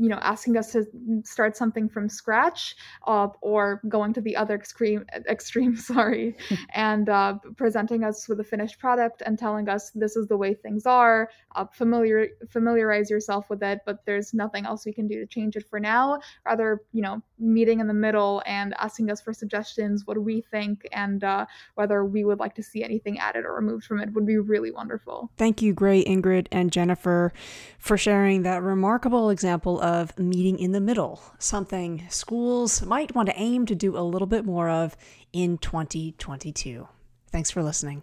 you 0.00 0.08
know 0.08 0.18
asking 0.22 0.56
us 0.56 0.72
to 0.72 0.86
start 1.24 1.56
something 1.56 1.88
from 1.88 2.08
scratch 2.08 2.74
uh, 3.06 3.28
or 3.42 3.82
going 3.88 4.14
to 4.14 4.20
the 4.22 4.34
other 4.34 4.54
extreme 4.54 5.04
extreme 5.28 5.76
sorry 5.92 6.34
and 6.74 7.10
uh, 7.10 7.34
presenting 7.56 8.02
us 8.02 8.26
with 8.26 8.40
a 8.40 8.44
finished 8.44 8.78
product 8.78 9.22
and 9.26 9.38
telling 9.38 9.68
us 9.68 9.90
this 9.90 10.16
is 10.16 10.26
the 10.26 10.36
way 10.36 10.54
things 10.54 10.86
are 10.86 11.28
uh, 11.54 11.66
familiar 11.66 12.28
familiarize 12.48 13.10
yourself 13.10 13.50
with 13.50 13.62
it 13.62 13.80
but 13.84 13.98
there's 14.06 14.32
nothing 14.32 14.64
else 14.64 14.86
we 14.86 14.92
can 14.92 15.06
do 15.06 15.20
to 15.20 15.26
change 15.26 15.54
it 15.54 15.68
for 15.68 15.78
now. 15.78 16.18
Rather 16.46 16.80
you 16.92 17.02
know 17.02 17.20
meeting 17.38 17.80
in 17.80 17.86
the 17.86 17.94
middle 17.94 18.42
and 18.46 18.74
asking 18.78 19.10
us 19.10 19.20
for 19.20 19.34
suggestions 19.34 20.06
what 20.06 20.14
do 20.14 20.20
we 20.22 20.40
think 20.40 20.86
and 20.92 21.24
uh, 21.24 21.44
whether 21.74 22.04
we 22.06 22.24
would 22.24 22.38
like 22.38 22.54
to 22.54 22.62
see 22.62 22.82
anything 22.82 23.18
added 23.18 23.44
or 23.44 23.54
removed 23.54 23.84
from 23.84 24.00
it 24.00 24.10
would 24.14 24.26
be 24.26 24.38
really 24.38 24.70
wonderful. 24.70 25.30
Thank 25.36 25.60
you 25.60 25.74
gray 25.74 26.02
ingrid 26.04 26.46
and 26.50 26.72
jennifer 26.72 27.32
for 27.78 27.98
sharing 27.98 28.42
that 28.44 28.62
remarkable 28.62 29.28
example 29.28 29.78
of 29.80 29.89
of 29.90 30.16
meeting 30.18 30.58
in 30.58 30.72
the 30.72 30.80
middle, 30.80 31.20
something 31.38 32.04
schools 32.08 32.82
might 32.82 33.14
want 33.14 33.28
to 33.28 33.40
aim 33.40 33.66
to 33.66 33.74
do 33.74 33.96
a 33.96 34.00
little 34.00 34.26
bit 34.26 34.44
more 34.44 34.68
of 34.68 34.96
in 35.32 35.58
2022. 35.58 36.86
Thanks 37.30 37.50
for 37.50 37.62
listening. 37.62 38.02